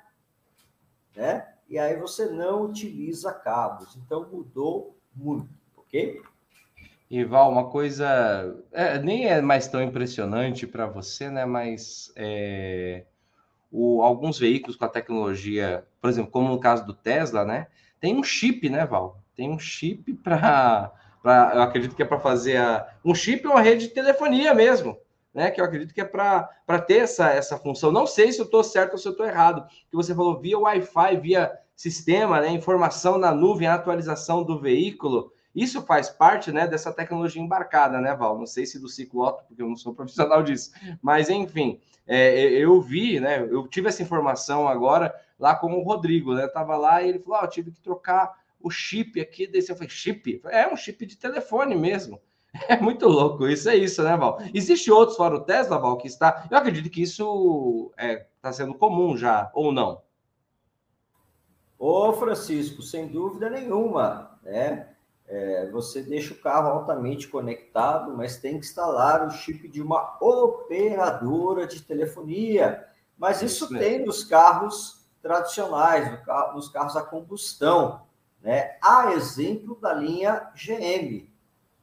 né? 1.14 1.48
E 1.68 1.78
aí 1.78 1.96
você 1.96 2.26
não 2.26 2.62
utiliza 2.62 3.32
cabos. 3.32 3.96
Então 3.96 4.28
mudou 4.30 4.96
muito, 5.14 5.48
ok? 5.76 6.22
Ival, 7.08 7.50
uma 7.50 7.70
coisa 7.70 8.56
é, 8.72 8.98
nem 8.98 9.26
é 9.26 9.40
mais 9.40 9.68
tão 9.68 9.82
impressionante 9.82 10.66
para 10.66 10.86
você, 10.86 11.28
né? 11.30 11.44
Mas 11.44 12.12
é, 12.16 13.04
o, 13.76 14.02
alguns 14.02 14.38
veículos 14.38 14.74
com 14.74 14.86
a 14.86 14.88
tecnologia, 14.88 15.84
por 16.00 16.08
exemplo, 16.08 16.30
como 16.30 16.48
no 16.48 16.58
caso 16.58 16.86
do 16.86 16.94
Tesla, 16.94 17.44
né? 17.44 17.66
Tem 18.00 18.16
um 18.16 18.22
chip, 18.22 18.70
né, 18.70 18.86
Val? 18.86 19.20
Tem 19.34 19.50
um 19.50 19.58
chip 19.58 20.14
para. 20.14 20.90
Eu 21.22 21.60
acredito 21.60 21.94
que 21.94 22.02
é 22.02 22.06
para 22.06 22.18
fazer 22.18 22.56
a, 22.56 22.88
um 23.04 23.14
chip 23.14 23.46
ou 23.46 23.52
uma 23.52 23.60
rede 23.60 23.88
de 23.88 23.92
telefonia 23.92 24.54
mesmo, 24.54 24.96
né? 25.34 25.50
Que 25.50 25.60
eu 25.60 25.64
acredito 25.64 25.92
que 25.92 26.00
é 26.00 26.04
para 26.04 26.48
ter 26.86 27.00
essa, 27.00 27.28
essa 27.30 27.58
função. 27.58 27.92
Não 27.92 28.06
sei 28.06 28.32
se 28.32 28.40
eu 28.40 28.46
estou 28.46 28.64
certo 28.64 28.92
ou 28.92 28.98
se 28.98 29.08
eu 29.08 29.12
estou 29.12 29.26
errado. 29.26 29.66
Que 29.90 29.96
você 29.96 30.14
falou 30.14 30.40
via 30.40 30.58
Wi-Fi, 30.58 31.16
via 31.18 31.52
sistema, 31.74 32.40
né? 32.40 32.48
Informação 32.48 33.18
na 33.18 33.34
nuvem, 33.34 33.68
atualização 33.68 34.42
do 34.42 34.58
veículo. 34.58 35.32
Isso 35.56 35.80
faz 35.80 36.10
parte 36.10 36.52
né, 36.52 36.66
dessa 36.66 36.92
tecnologia 36.92 37.40
embarcada, 37.40 37.98
né, 37.98 38.14
Val? 38.14 38.38
Não 38.38 38.44
sei 38.44 38.66
se 38.66 38.78
do 38.78 38.88
ciclo 38.88 39.26
Otto, 39.26 39.44
porque 39.48 39.62
eu 39.62 39.68
não 39.68 39.74
sou 39.74 39.94
profissional 39.96 40.42
disso. 40.42 40.70
Mas, 41.00 41.30
enfim, 41.30 41.80
é, 42.06 42.38
eu 42.50 42.78
vi, 42.82 43.18
né? 43.18 43.40
Eu 43.40 43.66
tive 43.66 43.88
essa 43.88 44.02
informação 44.02 44.68
agora 44.68 45.14
lá 45.38 45.54
com 45.54 45.72
o 45.72 45.82
Rodrigo, 45.82 46.34
né? 46.34 46.46
tava 46.46 46.76
lá 46.76 47.02
e 47.02 47.08
ele 47.08 47.18
falou: 47.18 47.40
eu 47.40 47.48
tive 47.48 47.70
que 47.70 47.80
trocar 47.80 48.38
o 48.60 48.70
chip 48.70 49.18
aqui. 49.18 49.46
Desse 49.46 49.72
eu 49.72 49.76
falei: 49.76 49.88
chip? 49.88 50.42
É 50.44 50.68
um 50.70 50.76
chip 50.76 51.06
de 51.06 51.16
telefone 51.16 51.74
mesmo. 51.74 52.20
É 52.68 52.80
muito 52.80 53.06
louco, 53.06 53.46
isso 53.46 53.68
é 53.68 53.76
isso, 53.76 54.02
né, 54.02 54.16
Val? 54.16 54.40
Existe 54.54 54.90
outros 54.90 55.18
fora 55.18 55.36
o 55.36 55.40
Tesla, 55.40 55.78
Val, 55.78 55.98
que 55.98 56.06
está. 56.06 56.48
Eu 56.50 56.56
acredito 56.56 56.88
que 56.88 57.02
isso 57.02 57.92
está 57.98 58.06
é, 58.06 58.26
tá 58.40 58.50
sendo 58.50 58.72
comum 58.72 59.14
já, 59.14 59.50
ou 59.52 59.70
não? 59.70 60.00
Ô, 61.78 62.14
Francisco, 62.14 62.80
sem 62.80 63.08
dúvida 63.08 63.50
nenhuma, 63.50 64.38
né? 64.42 64.95
É, 65.28 65.68
você 65.70 66.02
deixa 66.02 66.32
o 66.32 66.38
carro 66.38 66.68
altamente 66.68 67.26
conectado, 67.26 68.16
mas 68.16 68.36
tem 68.36 68.60
que 68.60 68.66
instalar 68.66 69.26
o 69.26 69.30
chip 69.30 69.68
de 69.68 69.82
uma 69.82 70.16
operadora 70.20 71.66
de 71.66 71.82
telefonia. 71.82 72.86
Mas 73.18 73.42
isso, 73.42 73.64
isso 73.64 73.78
tem 73.78 74.04
nos 74.04 74.22
carros 74.22 75.04
tradicionais, 75.20 76.20
nos 76.54 76.68
carros 76.68 76.96
a 76.96 77.02
combustão, 77.02 78.02
né? 78.40 78.76
A 78.80 79.12
exemplo 79.14 79.76
da 79.80 79.92
linha 79.92 80.48
GM, 80.54 81.28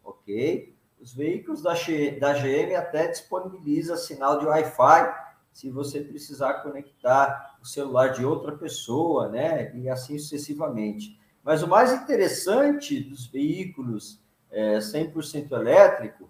ok? 0.03 0.73
Os 1.01 1.13
veículos 1.13 1.61
da, 1.61 1.73
da 1.73 2.33
GM 2.33 2.75
até 2.77 3.07
disponibiliza 3.07 3.97
sinal 3.97 4.39
de 4.39 4.45
Wi-Fi 4.45 5.13
se 5.51 5.69
você 5.69 5.99
precisar 5.99 6.55
conectar 6.63 7.57
o 7.61 7.65
celular 7.65 8.13
de 8.13 8.25
outra 8.25 8.53
pessoa, 8.53 9.27
né? 9.27 9.75
E 9.75 9.89
assim 9.89 10.17
sucessivamente. 10.17 11.19
Mas 11.43 11.61
o 11.61 11.67
mais 11.67 11.91
interessante 11.91 12.99
dos 13.01 13.27
veículos 13.27 14.19
é, 14.49 14.77
100% 14.77 15.51
elétrico 15.51 16.29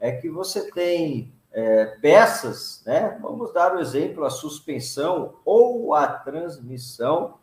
é 0.00 0.12
que 0.12 0.30
você 0.30 0.70
tem 0.70 1.32
é, 1.52 1.86
peças, 2.00 2.82
né? 2.86 3.18
Vamos 3.20 3.52
dar 3.52 3.74
o 3.74 3.80
exemplo, 3.80 4.24
a 4.24 4.30
suspensão 4.30 5.34
ou 5.44 5.94
a 5.94 6.06
transmissão, 6.06 7.38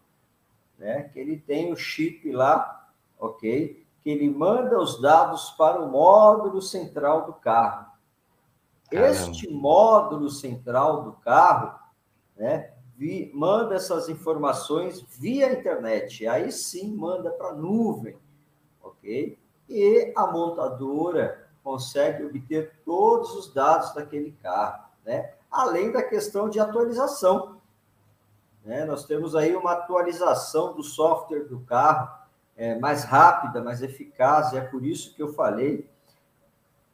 né? 0.78 1.04
Que 1.04 1.20
ele 1.20 1.38
tem 1.38 1.72
o 1.72 1.76
chip 1.76 2.32
lá, 2.32 2.90
ok? 3.20 3.86
Que 4.02 4.10
ele 4.10 4.30
manda 4.30 4.80
os 4.80 5.02
dados 5.02 5.52
para 5.52 5.82
o 5.82 5.90
módulo 5.90 6.62
central 6.62 7.26
do 7.26 7.34
carro. 7.34 7.92
Caramba. 8.90 9.12
Este 9.12 9.50
módulo 9.50 10.30
central 10.30 11.04
do 11.04 11.14
carro, 11.14 11.80
né? 12.36 12.73
Vi, 12.98 13.32
manda 13.34 13.76
essas 13.76 14.10
informações 14.10 15.02
via 15.20 15.52
internet. 15.52 16.28
Aí 16.28 16.52
sim 16.52 16.96
manda 16.96 17.32
para 17.32 17.50
a 17.50 17.54
nuvem, 17.54 18.18
ok? 18.82 19.38
E 19.70 20.14
a 20.16 20.28
montadora 20.28 21.48
consegue 21.64 22.26
obter 22.26 22.74
todos 22.86 23.34
os 23.36 23.54
dados 23.54 23.94
daquele 23.94 24.32
carro, 24.44 24.84
né? 25.06 25.34
Além 25.50 25.92
da 25.92 26.02
questão 26.04 26.50
de 26.50 26.60
atualização. 26.60 27.58
Né? 28.66 28.86
Nós 28.86 29.06
temos 29.06 29.36
aí 29.36 29.56
uma 29.56 29.74
atualização 29.74 30.74
do 30.74 30.84
software 30.84 31.46
do 31.46 31.60
carro 31.62 32.10
é, 32.56 32.78
mais 32.80 33.04
rápida, 33.04 33.62
mais 33.62 33.82
eficaz, 33.82 34.54
e 34.54 34.58
é 34.58 34.62
por 34.62 34.86
isso 34.86 35.14
que 35.16 35.22
eu 35.22 35.34
falei 35.34 35.90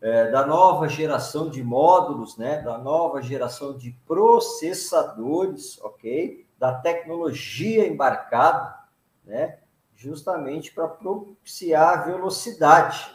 é, 0.02 0.32
da 0.32 0.46
nova 0.46 0.88
geração 0.88 1.50
de 1.50 1.64
módulos, 1.64 2.38
né, 2.38 2.62
da 2.62 2.78
nova 2.78 3.22
geração 3.22 3.78
de 3.78 3.92
processadores, 4.06 5.80
ok? 5.82 6.48
da 6.60 6.74
tecnologia 6.74 7.88
embarcada, 7.88 8.78
né? 9.24 9.60
justamente 9.96 10.74
para 10.74 10.88
propiciar 10.88 12.06
velocidade. 12.06 13.10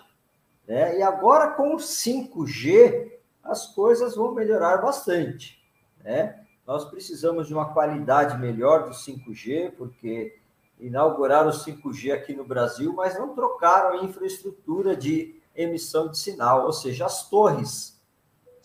Né? 0.66 0.98
E 0.98 1.02
agora, 1.02 1.50
com 1.50 1.74
o 1.74 1.78
5G, 1.78 3.12
as 3.42 3.66
coisas 3.74 4.16
vão 4.16 4.32
melhorar 4.32 4.78
bastante. 4.78 5.62
Né? 6.02 6.40
Nós 6.66 6.86
precisamos 6.86 7.46
de 7.46 7.52
uma 7.52 7.74
qualidade 7.74 8.38
melhor 8.38 8.84
do 8.84 8.90
5G, 8.90 9.72
porque 9.76 10.38
inauguraram 10.80 11.50
o 11.50 11.52
5G 11.52 12.12
aqui 12.12 12.34
no 12.34 12.44
Brasil, 12.44 12.94
mas 12.94 13.18
não 13.18 13.34
trocaram 13.34 13.98
a 14.00 14.04
infraestrutura 14.04 14.96
de 14.96 15.38
emissão 15.54 16.08
de 16.08 16.18
sinal, 16.18 16.66
ou 16.66 16.72
seja, 16.72 17.06
as 17.06 17.28
torres. 17.28 18.00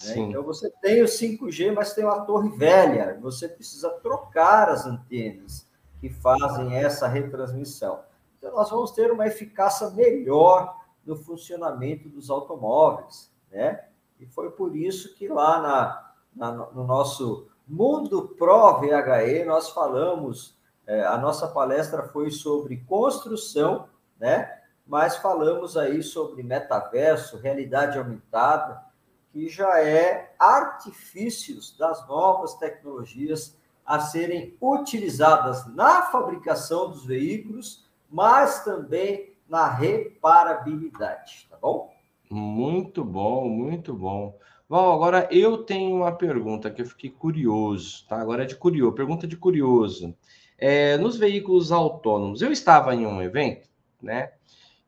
Né? 0.06 0.18
Então 0.18 0.44
você 0.44 0.70
tem 0.82 1.02
o 1.02 1.06
5G, 1.06 1.74
mas 1.74 1.94
tem 1.94 2.06
uma 2.06 2.22
torre 2.22 2.50
velha. 2.50 3.18
Você 3.22 3.48
precisa 3.48 3.90
trocar 4.02 4.70
as 4.70 4.86
antenas 4.86 5.68
que 6.00 6.10
fazem 6.10 6.76
essa 6.76 7.08
retransmissão. 7.08 8.00
Então 8.38 8.52
nós 8.52 8.70
vamos 8.70 8.92
ter 8.92 9.12
uma 9.12 9.28
eficácia 9.28 9.90
melhor 9.90 10.78
no 11.06 11.16
funcionamento 11.16 12.08
dos 12.08 12.30
automóveis, 12.30 13.32
né? 13.52 13.86
E 14.20 14.26
foi 14.26 14.52
por 14.52 14.76
isso 14.76 15.16
que 15.16 15.28
lá 15.28 15.62
na, 15.62 16.14
na 16.36 16.52
no 16.72 16.84
nosso 16.86 17.48
Mundo 17.68 18.36
Pro 18.38 18.80
VHE 18.80 19.44
nós 19.46 19.70
falamos, 19.70 20.58
é, 20.88 21.04
a 21.06 21.18
nossa 21.18 21.48
palestra 21.48 22.04
foi 22.04 22.32
sobre 22.32 22.78
construção, 22.78 23.88
né? 24.20 24.59
Mas 24.90 25.18
falamos 25.18 25.78
aí 25.78 26.02
sobre 26.02 26.42
metaverso, 26.42 27.38
realidade 27.38 28.00
aumentada, 28.00 28.84
que 29.32 29.48
já 29.48 29.80
é 29.80 30.34
artifícios 30.40 31.78
das 31.78 32.08
novas 32.08 32.56
tecnologias 32.56 33.56
a 33.86 34.00
serem 34.00 34.58
utilizadas 34.60 35.68
na 35.76 36.02
fabricação 36.02 36.90
dos 36.90 37.06
veículos, 37.06 37.88
mas 38.10 38.64
também 38.64 39.36
na 39.48 39.68
reparabilidade, 39.68 41.48
tá 41.48 41.58
bom? 41.62 41.94
Muito 42.28 43.04
bom, 43.04 43.48
muito 43.48 43.94
bom. 43.94 44.36
Val, 44.68 44.92
agora 44.92 45.28
eu 45.32 45.64
tenho 45.66 45.98
uma 45.98 46.12
pergunta 46.12 46.72
que 46.72 46.82
eu 46.82 46.86
fiquei 46.88 47.12
curioso, 47.12 48.08
tá? 48.08 48.20
Agora 48.20 48.42
é 48.42 48.48
de 48.48 48.56
curioso, 48.56 48.96
pergunta 48.96 49.28
de 49.28 49.38
curioso. 49.38 50.16
É, 50.58 50.98
nos 50.98 51.16
veículos 51.16 51.72
autônomos, 51.72 52.42
eu 52.42 52.52
estava 52.52 52.96
em 52.96 53.06
um 53.06 53.22
evento, 53.22 53.70
né? 54.02 54.32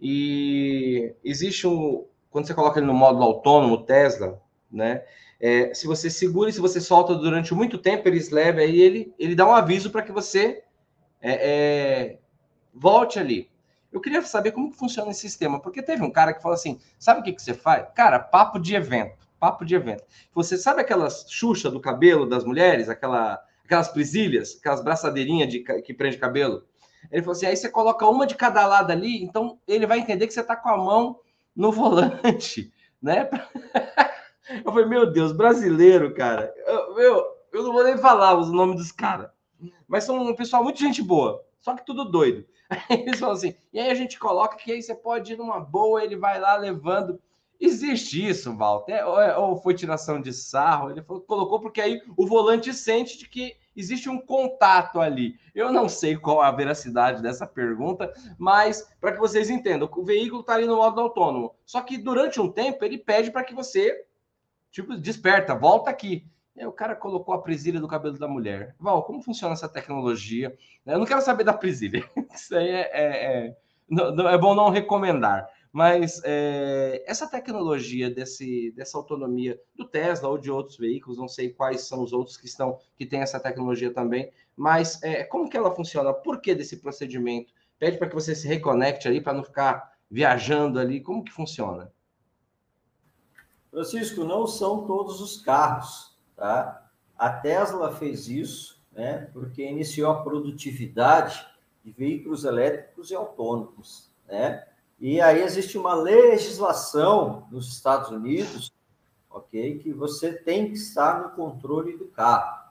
E 0.01 1.13
existe 1.23 1.67
um, 1.67 2.05
quando 2.29 2.47
você 2.47 2.53
coloca 2.53 2.79
ele 2.79 2.87
no 2.87 2.93
módulo 2.93 3.23
autônomo, 3.23 3.85
Tesla, 3.85 4.41
né? 4.71 5.03
É, 5.39 5.73
se 5.73 5.87
você 5.87 6.09
segura 6.09 6.49
e 6.49 6.53
se 6.53 6.59
você 6.59 6.79
solta 6.79 7.15
durante 7.15 7.53
muito 7.53 7.77
tempo, 7.77 8.07
eles 8.07 8.29
levam 8.29 8.61
aí 8.61 8.79
ele, 8.79 9.13
ele 9.17 9.35
dá 9.35 9.47
um 9.47 9.53
aviso 9.53 9.89
para 9.91 10.03
que 10.03 10.11
você 10.11 10.63
é, 11.21 11.31
é, 11.31 12.19
volte 12.73 13.19
ali. 13.19 13.49
Eu 13.91 13.99
queria 13.99 14.21
saber 14.21 14.51
como 14.51 14.71
que 14.71 14.77
funciona 14.77 15.11
esse 15.11 15.21
sistema, 15.21 15.59
porque 15.59 15.81
teve 15.81 16.03
um 16.03 16.11
cara 16.11 16.33
que 16.33 16.41
falou 16.41 16.55
assim: 16.55 16.79
sabe 16.97 17.21
o 17.21 17.23
que, 17.23 17.33
que 17.33 17.41
você 17.41 17.53
faz? 17.53 17.87
Cara, 17.93 18.19
papo 18.19 18.59
de 18.59 18.75
evento 18.75 19.21
papo 19.41 19.65
de 19.65 19.73
evento. 19.73 20.03
Você 20.35 20.55
sabe 20.55 20.81
aquelas 20.81 21.25
xuxa 21.27 21.71
do 21.71 21.79
cabelo 21.79 22.29
das 22.29 22.45
mulheres, 22.45 22.87
aquela, 22.87 23.43
aquelas 23.65 23.87
presilhas, 23.87 24.55
aquelas 24.59 24.83
braçadeirinhas 24.83 25.49
de, 25.49 25.61
que 25.81 25.95
prende 25.95 26.19
cabelo? 26.19 26.63
Ele 27.09 27.21
falou 27.21 27.31
assim: 27.31 27.45
aí 27.45 27.55
você 27.55 27.69
coloca 27.69 28.07
uma 28.07 28.27
de 28.27 28.35
cada 28.35 28.65
lado 28.65 28.91
ali, 28.91 29.23
então 29.23 29.57
ele 29.67 29.87
vai 29.87 29.99
entender 29.99 30.27
que 30.27 30.33
você 30.33 30.41
está 30.41 30.55
com 30.55 30.69
a 30.69 30.77
mão 30.77 31.19
no 31.55 31.71
volante, 31.71 32.71
né? 33.01 33.29
Eu 34.65 34.71
falei, 34.73 34.85
meu 34.85 35.09
Deus, 35.09 35.31
brasileiro, 35.31 36.13
cara. 36.13 36.53
Eu, 36.65 36.95
meu, 36.95 37.25
eu 37.53 37.63
não 37.63 37.71
vou 37.71 37.85
nem 37.85 37.97
falar 37.97 38.37
os 38.37 38.51
nomes 38.51 38.75
dos 38.75 38.91
caras, 38.91 39.29
mas 39.87 40.03
são 40.03 40.21
um 40.21 40.35
pessoal 40.35 40.61
muito 40.61 40.79
gente 40.79 41.01
boa, 41.01 41.41
só 41.61 41.73
que 41.73 41.85
tudo 41.85 42.03
doido. 42.03 42.45
Eles 42.89 43.19
falam 43.19 43.35
assim, 43.35 43.55
e 43.71 43.79
aí 43.79 43.89
a 43.89 43.93
gente 43.93 44.19
coloca 44.19 44.57
que 44.57 44.71
aí 44.71 44.81
você 44.81 44.95
pode 44.95 45.33
ir 45.33 45.37
numa 45.37 45.59
boa, 45.59 46.03
ele 46.03 46.15
vai 46.15 46.39
lá 46.39 46.55
levando. 46.55 47.21
Existe 47.59 48.27
isso, 48.27 48.55
Walter? 48.55 49.07
Ou, 49.07 49.21
é, 49.21 49.37
ou 49.37 49.55
foi 49.57 49.73
tiração 49.73 50.21
de 50.21 50.33
sarro? 50.33 50.89
Ele 50.89 51.01
falou, 51.01 51.21
colocou 51.21 51.59
porque 51.59 51.79
aí 51.79 52.01
o 52.17 52.25
volante 52.25 52.73
sente 52.73 53.17
de 53.17 53.29
que 53.29 53.55
existe 53.75 54.09
um 54.09 54.19
contato 54.19 54.99
ali. 54.99 55.35
Eu 55.53 55.71
não 55.71 55.87
sei 55.87 56.15
qual 56.15 56.41
a 56.41 56.51
veracidade 56.51 57.21
dessa 57.21 57.45
pergunta, 57.45 58.11
mas 58.37 58.89
para 58.99 59.13
que 59.13 59.19
vocês 59.19 59.49
entendam, 59.49 59.89
o 59.91 60.03
veículo 60.03 60.41
está 60.41 60.53
ali 60.53 60.65
no 60.65 60.77
modo 60.77 60.99
autônomo. 60.99 61.55
Só 61.65 61.81
que 61.81 61.97
durante 61.97 62.39
um 62.39 62.51
tempo 62.51 62.83
ele 62.83 62.97
pede 62.97 63.31
para 63.31 63.43
que 63.43 63.53
você, 63.53 64.05
tipo, 64.71 64.95
desperta, 64.97 65.55
volta 65.55 65.89
aqui. 65.89 66.25
Aí 66.57 66.65
o 66.65 66.71
cara 66.71 66.95
colocou 66.95 67.33
a 67.33 67.41
presilha 67.41 67.79
do 67.79 67.87
cabelo 67.87 68.19
da 68.19 68.27
mulher. 68.27 68.75
Val, 68.79 69.03
como 69.03 69.21
funciona 69.21 69.53
essa 69.53 69.69
tecnologia? 69.69 70.55
Eu 70.85 70.99
não 70.99 71.05
quero 71.05 71.21
saber 71.21 71.43
da 71.43 71.53
presilha. 71.53 72.03
Isso 72.33 72.55
aí 72.55 72.69
é, 72.69 72.89
é, 72.93 73.47
é, 73.47 73.57
não, 73.89 74.27
é 74.27 74.37
bom 74.37 74.53
não 74.53 74.69
recomendar. 74.69 75.49
Mas 75.71 76.21
é, 76.25 77.03
essa 77.07 77.27
tecnologia 77.27 78.09
desse, 78.09 78.71
dessa 78.71 78.97
autonomia 78.97 79.59
do 79.73 79.85
Tesla 79.85 80.27
ou 80.27 80.37
de 80.37 80.51
outros 80.51 80.77
veículos, 80.77 81.17
não 81.17 81.29
sei 81.29 81.49
quais 81.49 81.81
são 81.87 82.03
os 82.03 82.11
outros 82.11 82.35
que 82.35 82.45
estão 82.45 82.77
que 82.97 83.05
têm 83.05 83.21
essa 83.21 83.39
tecnologia 83.39 83.93
também, 83.93 84.31
mas 84.55 85.01
é, 85.01 85.23
como 85.23 85.49
que 85.49 85.55
ela 85.55 85.73
funciona? 85.73 86.13
Por 86.13 86.41
que 86.41 86.53
desse 86.53 86.77
procedimento? 86.77 87.53
Pede 87.79 87.97
para 87.97 88.09
que 88.09 88.15
você 88.15 88.35
se 88.35 88.47
reconecte 88.47 89.07
ali 89.07 89.21
para 89.21 89.33
não 89.33 89.43
ficar 89.43 89.97
viajando 90.09 90.77
ali. 90.77 90.99
Como 90.99 91.23
que 91.23 91.31
funciona? 91.31 91.91
Francisco, 93.71 94.25
não 94.25 94.45
são 94.45 94.85
todos 94.85 95.21
os 95.21 95.41
carros, 95.41 96.17
tá? 96.35 96.91
A 97.17 97.29
Tesla 97.31 97.95
fez 97.95 98.27
isso, 98.27 98.83
né? 98.91 99.29
Porque 99.31 99.63
iniciou 99.63 100.11
a 100.11 100.21
produtividade 100.21 101.47
de 101.83 101.91
veículos 101.91 102.43
elétricos 102.43 103.09
e 103.09 103.15
autônomos, 103.15 104.11
né? 104.27 104.67
E 105.01 105.19
aí 105.19 105.41
existe 105.41 105.79
uma 105.79 105.95
legislação 105.95 107.47
nos 107.51 107.67
Estados 107.73 108.11
Unidos, 108.11 108.71
ok, 109.31 109.79
que 109.79 109.91
você 109.91 110.31
tem 110.31 110.67
que 110.67 110.73
estar 110.73 111.23
no 111.23 111.31
controle 111.31 111.97
do 111.97 112.05
carro. 112.05 112.69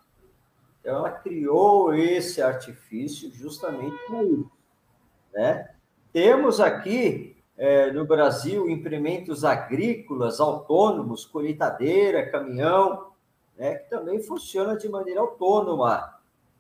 Então 0.81 0.99
ela 0.99 1.11
criou 1.11 1.93
esse 1.93 2.41
artifício 2.41 3.33
justamente 3.35 3.97
para 4.07 4.23
isso, 4.23 4.51
né? 5.35 5.75
Temos 6.13 6.61
aqui 6.61 7.37
é, 7.59 7.91
no 7.91 8.07
Brasil 8.07 8.71
implementos 8.71 9.45
agrícolas 9.45 10.39
autônomos, 10.39 11.27
colheitadeira, 11.27 12.31
caminhão, 12.31 13.11
né, 13.59 13.75
que 13.75 13.91
também 13.91 14.23
funciona 14.23 14.77
de 14.77 14.89
maneira 14.89 15.21
autônoma. 15.21 16.15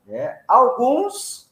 Né? 0.04 0.42
Alguns 0.48 1.48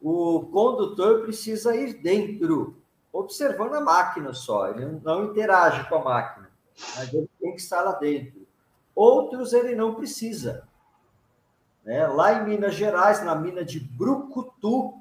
o 0.00 0.48
condutor 0.52 1.22
precisa 1.22 1.74
ir 1.76 1.94
dentro 1.94 2.80
observando 3.12 3.74
a 3.74 3.80
máquina 3.80 4.32
só, 4.32 4.68
ele 4.68 4.86
não 5.02 5.24
interage 5.24 5.88
com 5.88 5.96
a 5.96 6.04
máquina, 6.04 6.50
mas 6.96 7.12
ele 7.12 7.28
tem 7.40 7.52
que 7.52 7.60
estar 7.60 7.82
lá 7.82 7.92
dentro. 7.92 8.46
Outros 8.94 9.52
ele 9.52 9.74
não 9.74 9.94
precisa. 9.94 10.68
Né? 11.84 12.06
Lá 12.06 12.34
em 12.34 12.44
Minas 12.44 12.74
Gerais, 12.74 13.24
na 13.24 13.34
mina 13.34 13.64
de 13.64 13.80
Brucutu, 13.80 15.00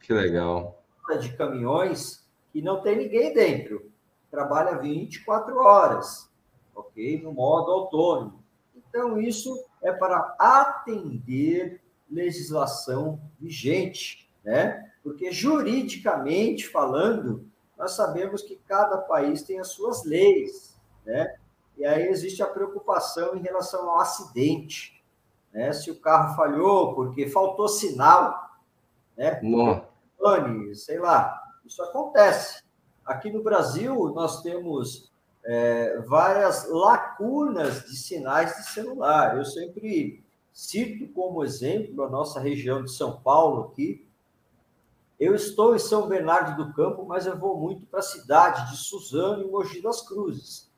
que 0.00 0.12
legal. 0.12 0.84
De 1.20 1.36
caminhões 1.36 2.24
que 2.52 2.62
não 2.62 2.80
tem 2.80 2.96
ninguém 2.96 3.32
dentro, 3.32 3.90
trabalha 4.30 4.78
24 4.78 5.56
horas, 5.58 6.30
ok? 6.74 7.20
No 7.22 7.32
modo 7.32 7.70
autônomo. 7.70 8.42
Então, 8.74 9.20
isso 9.20 9.64
é 9.82 9.92
para 9.92 10.36
atender 10.38 11.80
legislação 12.10 13.20
vigente, 13.38 14.30
né? 14.44 14.92
Porque 15.06 15.30
juridicamente 15.30 16.66
falando, 16.66 17.48
nós 17.78 17.92
sabemos 17.92 18.42
que 18.42 18.56
cada 18.66 18.98
país 18.98 19.40
tem 19.44 19.60
as 19.60 19.68
suas 19.68 20.04
leis, 20.04 20.76
né? 21.04 21.36
E 21.78 21.86
aí 21.86 22.08
existe 22.08 22.42
a 22.42 22.46
preocupação 22.48 23.36
em 23.36 23.40
relação 23.40 23.88
ao 23.88 24.00
acidente, 24.00 25.00
né? 25.52 25.72
Se 25.72 25.92
o 25.92 26.00
carro 26.00 26.34
falhou 26.34 26.92
porque 26.96 27.28
faltou 27.28 27.68
sinal, 27.68 28.50
né? 29.16 29.36
Pane, 30.18 30.74
sei 30.74 30.98
lá, 30.98 31.40
isso 31.64 31.80
acontece. 31.84 32.64
Aqui 33.04 33.30
no 33.30 33.44
Brasil 33.44 34.12
nós 34.12 34.42
temos 34.42 35.12
é, 35.44 35.98
várias 36.00 36.68
lacunas 36.68 37.84
de 37.84 37.96
sinais 37.96 38.56
de 38.56 38.72
celular. 38.72 39.36
Eu 39.36 39.44
sempre 39.44 40.24
cito 40.52 41.06
como 41.12 41.44
exemplo 41.44 42.02
a 42.02 42.10
nossa 42.10 42.40
região 42.40 42.82
de 42.82 42.90
São 42.90 43.20
Paulo 43.20 43.70
aqui, 43.70 44.04
eu 45.18 45.34
estou 45.34 45.74
em 45.74 45.78
São 45.78 46.08
Bernardo 46.08 46.62
do 46.62 46.72
Campo, 46.72 47.04
mas 47.06 47.26
eu 47.26 47.36
vou 47.38 47.58
muito 47.58 47.86
para 47.86 48.00
a 48.00 48.02
cidade 48.02 48.70
de 48.70 48.76
Suzano 48.76 49.42
e 49.42 49.50
Mogi 49.50 49.80
das 49.80 50.02
Cruzes. 50.02 50.70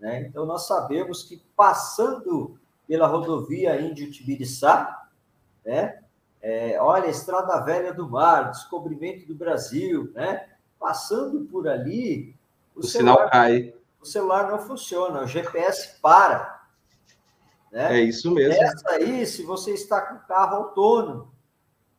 Né? 0.00 0.22
Então, 0.22 0.44
nós 0.44 0.66
sabemos 0.66 1.22
que 1.22 1.40
passando 1.56 2.58
pela 2.88 3.06
rodovia 3.06 3.80
Índio-Tibiriçá, 3.80 5.08
né? 5.64 6.00
É, 6.40 6.76
olha, 6.80 7.06
Estrada 7.06 7.60
Velha 7.60 7.94
do 7.94 8.08
Mar, 8.08 8.50
Descobrimento 8.50 9.24
do 9.28 9.34
Brasil, 9.34 10.10
né? 10.12 10.48
passando 10.78 11.44
por 11.44 11.68
ali, 11.68 12.34
o, 12.74 12.80
o 12.80 12.82
celular, 12.82 13.14
sinal 13.14 13.30
cai. 13.30 13.74
O 14.00 14.04
celular 14.04 14.50
não 14.50 14.58
funciona, 14.58 15.22
o 15.22 15.26
GPS 15.28 16.00
para. 16.02 16.60
Né? 17.70 18.00
É 18.00 18.02
isso 18.02 18.32
mesmo. 18.32 18.60
Essa 18.60 18.90
aí, 18.90 19.24
se 19.24 19.44
você 19.44 19.72
está 19.72 20.00
com 20.00 20.16
o 20.16 20.26
carro 20.26 20.56
autônomo 20.56 21.32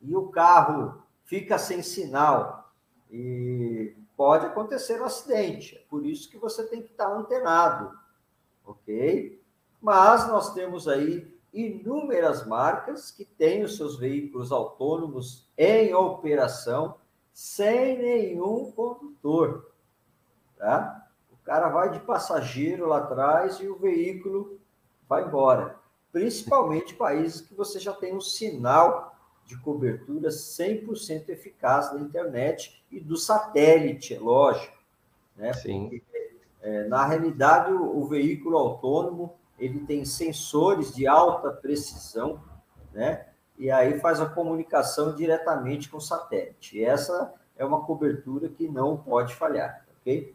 e 0.01 0.13
o 0.13 0.27
carro 0.27 1.02
fica 1.23 1.57
sem 1.57 1.81
sinal 1.81 2.73
e 3.09 3.95
pode 4.15 4.45
acontecer 4.45 5.01
um 5.01 5.05
acidente. 5.05 5.75
É 5.75 5.81
por 5.89 6.05
isso 6.05 6.29
que 6.29 6.37
você 6.37 6.63
tem 6.65 6.81
que 6.81 6.91
estar 6.91 7.07
antenado, 7.07 7.91
ok? 8.65 9.41
Mas 9.81 10.27
nós 10.27 10.53
temos 10.53 10.87
aí 10.87 11.33
inúmeras 11.53 12.45
marcas 12.47 13.11
que 13.11 13.25
têm 13.25 13.63
os 13.63 13.77
seus 13.77 13.97
veículos 13.99 14.51
autônomos 14.51 15.47
em 15.57 15.93
operação 15.93 16.97
sem 17.31 17.97
nenhum 17.97 18.71
condutor, 18.71 19.71
tá? 20.57 21.07
O 21.31 21.37
cara 21.43 21.69
vai 21.69 21.91
de 21.91 21.99
passageiro 21.99 22.87
lá 22.87 22.99
atrás 22.99 23.59
e 23.59 23.67
o 23.67 23.77
veículo 23.77 24.59
vai 25.07 25.25
embora. 25.25 25.77
Principalmente 26.11 26.93
países 26.93 27.41
que 27.41 27.53
você 27.53 27.79
já 27.79 27.93
tem 27.93 28.15
um 28.15 28.21
sinal 28.21 29.12
de 29.45 29.57
cobertura 29.59 30.29
100% 30.29 31.29
eficaz 31.29 31.91
da 31.91 31.99
internet 31.99 32.83
e 32.91 32.99
do 32.99 33.17
satélite, 33.17 34.15
é 34.15 34.19
lógico. 34.19 34.77
Né? 35.35 35.53
Sim. 35.53 35.89
Porque, 35.89 36.03
é, 36.61 36.87
na 36.87 37.05
realidade, 37.05 37.71
o, 37.71 37.97
o, 37.99 38.05
veículo 38.05 38.57
autônomo 38.57 39.33
ele 39.59 39.79
tem 39.81 40.05
sensores 40.05 40.93
de 40.93 41.07
alta 41.07 41.51
precisão, 41.51 42.41
né? 42.93 43.27
E 43.57 43.69
aí 43.69 43.99
faz 43.99 44.19
a 44.19 44.25
comunicação 44.25 45.13
diretamente 45.13 45.89
com 45.89 45.97
o 45.97 46.01
satélite. 46.01 46.77
E 46.77 46.83
essa 46.83 47.33
é 47.55 47.63
uma 47.63 47.81
cobertura 47.81 48.49
que 48.49 48.67
não 48.67 48.97
pode 48.97 49.35
falhar, 49.35 49.85
ok? 50.01 50.33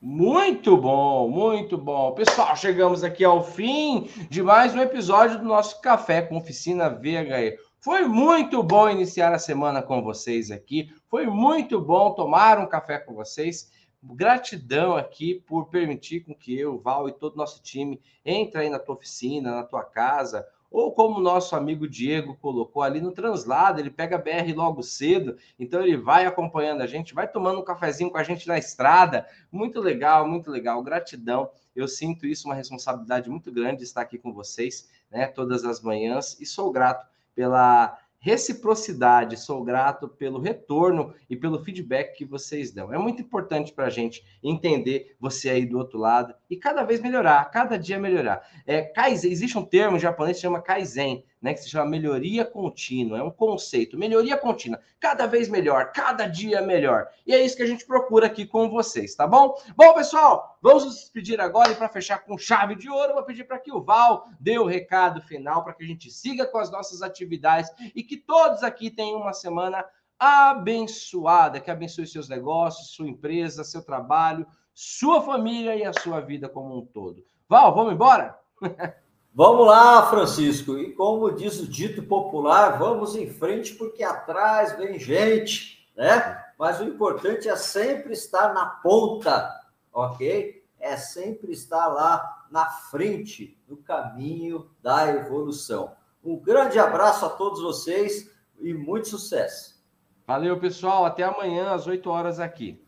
Muito 0.00 0.76
bom, 0.76 1.28
muito 1.28 1.78
bom. 1.78 2.12
Pessoal, 2.12 2.54
chegamos 2.56 3.02
aqui 3.02 3.24
ao 3.24 3.42
fim 3.42 4.10
de 4.28 4.42
mais 4.42 4.74
um 4.74 4.80
episódio 4.80 5.38
do 5.38 5.44
nosso 5.46 5.80
Café 5.80 6.20
com 6.20 6.36
Oficina 6.36 6.90
VHE. 6.90 7.58
Foi 7.84 8.06
muito 8.06 8.62
bom 8.62 8.88
iniciar 8.88 9.34
a 9.34 9.38
semana 9.38 9.82
com 9.82 10.02
vocês 10.02 10.50
aqui. 10.50 10.90
Foi 11.06 11.26
muito 11.26 11.78
bom 11.78 12.14
tomar 12.14 12.58
um 12.58 12.66
café 12.66 12.96
com 12.96 13.12
vocês. 13.12 13.70
Gratidão 14.02 14.96
aqui 14.96 15.34
por 15.46 15.66
permitir 15.66 16.20
com 16.20 16.34
que 16.34 16.58
eu, 16.58 16.78
Val 16.78 17.10
e 17.10 17.12
todo 17.12 17.34
o 17.34 17.36
nosso 17.36 17.62
time 17.62 18.00
entre 18.24 18.62
aí 18.62 18.70
na 18.70 18.78
tua 18.78 18.94
oficina, 18.94 19.54
na 19.54 19.64
tua 19.64 19.84
casa, 19.84 20.48
ou 20.70 20.92
como 20.92 21.20
nosso 21.20 21.54
amigo 21.54 21.86
Diego 21.86 22.38
colocou 22.40 22.82
ali 22.82 23.02
no 23.02 23.12
translado, 23.12 23.78
ele 23.78 23.90
pega 23.90 24.16
BR 24.16 24.54
logo 24.56 24.82
cedo, 24.82 25.36
então 25.58 25.82
ele 25.82 25.98
vai 25.98 26.24
acompanhando 26.24 26.80
a 26.80 26.86
gente, 26.86 27.12
vai 27.12 27.28
tomando 27.28 27.60
um 27.60 27.64
cafezinho 27.64 28.10
com 28.10 28.16
a 28.16 28.22
gente 28.22 28.48
na 28.48 28.56
estrada. 28.56 29.26
Muito 29.52 29.78
legal, 29.78 30.26
muito 30.26 30.50
legal. 30.50 30.82
Gratidão. 30.82 31.50
Eu 31.76 31.86
sinto 31.86 32.24
isso 32.24 32.48
uma 32.48 32.54
responsabilidade 32.54 33.28
muito 33.28 33.52
grande 33.52 33.80
de 33.80 33.84
estar 33.84 34.00
aqui 34.00 34.16
com 34.16 34.32
vocês, 34.32 34.88
né, 35.10 35.26
todas 35.26 35.66
as 35.66 35.82
manhãs 35.82 36.40
e 36.40 36.46
sou 36.46 36.72
grato 36.72 37.12
pela 37.34 37.98
reciprocidade, 38.24 39.36
sou 39.36 39.62
grato 39.62 40.08
pelo 40.08 40.40
retorno 40.40 41.12
e 41.28 41.36
pelo 41.36 41.62
feedback 41.62 42.16
que 42.16 42.24
vocês 42.24 42.72
dão. 42.72 42.90
É 42.90 42.96
muito 42.96 43.20
importante 43.20 43.70
para 43.70 43.84
a 43.84 43.90
gente 43.90 44.24
entender 44.42 45.14
você 45.20 45.50
aí 45.50 45.66
do 45.66 45.76
outro 45.76 45.98
lado 45.98 46.34
e 46.48 46.56
cada 46.56 46.84
vez 46.84 47.02
melhorar, 47.02 47.50
cada 47.50 47.76
dia 47.76 47.98
melhorar. 47.98 48.40
É, 48.66 48.80
Kaizen, 48.80 49.30
existe 49.30 49.58
um 49.58 49.64
termo 49.64 49.98
japonês 49.98 50.38
que 50.38 50.40
chama 50.40 50.62
Kaizen, 50.62 51.22
né, 51.44 51.52
que 51.52 51.60
se 51.60 51.68
chama 51.68 51.90
melhoria 51.90 52.42
contínua, 52.42 53.18
é 53.18 53.22
um 53.22 53.30
conceito, 53.30 53.98
melhoria 53.98 54.34
contínua, 54.34 54.80
cada 54.98 55.26
vez 55.26 55.46
melhor, 55.46 55.92
cada 55.92 56.26
dia 56.26 56.62
melhor. 56.62 57.06
E 57.26 57.34
é 57.34 57.44
isso 57.44 57.54
que 57.54 57.62
a 57.62 57.66
gente 57.66 57.84
procura 57.84 58.28
aqui 58.28 58.46
com 58.46 58.70
vocês, 58.70 59.14
tá 59.14 59.26
bom? 59.26 59.54
Bom, 59.76 59.92
pessoal, 59.92 60.58
vamos 60.62 60.86
nos 60.86 60.94
despedir 60.94 61.38
agora 61.42 61.72
e 61.72 61.74
para 61.74 61.90
fechar 61.90 62.20
com 62.20 62.38
chave 62.38 62.76
de 62.76 62.88
ouro, 62.88 63.12
vou 63.12 63.24
pedir 63.24 63.44
para 63.44 63.58
que 63.58 63.70
o 63.70 63.82
Val 63.82 64.26
dê 64.40 64.58
o 64.58 64.64
recado 64.64 65.20
final 65.20 65.62
para 65.62 65.74
que 65.74 65.84
a 65.84 65.86
gente 65.86 66.10
siga 66.10 66.46
com 66.46 66.56
as 66.56 66.70
nossas 66.70 67.02
atividades 67.02 67.70
e 67.94 68.02
que 68.02 68.16
todos 68.16 68.62
aqui 68.62 68.90
tenham 68.90 69.20
uma 69.20 69.34
semana 69.34 69.84
abençoada, 70.18 71.60
que 71.60 71.70
abençoe 71.70 72.06
seus 72.06 72.26
negócios, 72.26 72.92
sua 72.92 73.06
empresa, 73.06 73.62
seu 73.64 73.84
trabalho, 73.84 74.46
sua 74.72 75.20
família 75.20 75.76
e 75.76 75.84
a 75.84 75.92
sua 75.92 76.20
vida 76.20 76.48
como 76.48 76.78
um 76.78 76.86
todo. 76.86 77.22
Val, 77.46 77.74
vamos 77.74 77.92
embora? 77.92 78.34
Vamos 79.36 79.66
lá, 79.66 80.06
Francisco. 80.06 80.78
E 80.78 80.92
como 80.92 81.32
diz 81.32 81.58
o 81.58 81.66
dito 81.66 82.04
popular, 82.04 82.78
vamos 82.78 83.16
em 83.16 83.28
frente 83.28 83.74
porque 83.74 84.04
atrás 84.04 84.78
vem 84.78 84.96
gente, 84.96 85.90
né? 85.96 86.40
Mas 86.56 86.78
o 86.78 86.84
importante 86.84 87.48
é 87.48 87.56
sempre 87.56 88.12
estar 88.12 88.54
na 88.54 88.64
ponta, 88.64 89.52
ok? 89.92 90.64
É 90.78 90.96
sempre 90.96 91.50
estar 91.50 91.88
lá 91.88 92.46
na 92.48 92.66
frente 92.66 93.60
do 93.66 93.76
caminho 93.76 94.70
da 94.80 95.08
evolução. 95.08 95.96
Um 96.22 96.36
grande 96.36 96.78
abraço 96.78 97.26
a 97.26 97.30
todos 97.30 97.60
vocês 97.60 98.30
e 98.60 98.72
muito 98.72 99.08
sucesso. 99.08 99.82
Valeu, 100.24 100.60
pessoal. 100.60 101.04
Até 101.04 101.24
amanhã 101.24 101.72
às 101.74 101.88
8 101.88 102.08
horas 102.08 102.38
aqui. 102.38 102.83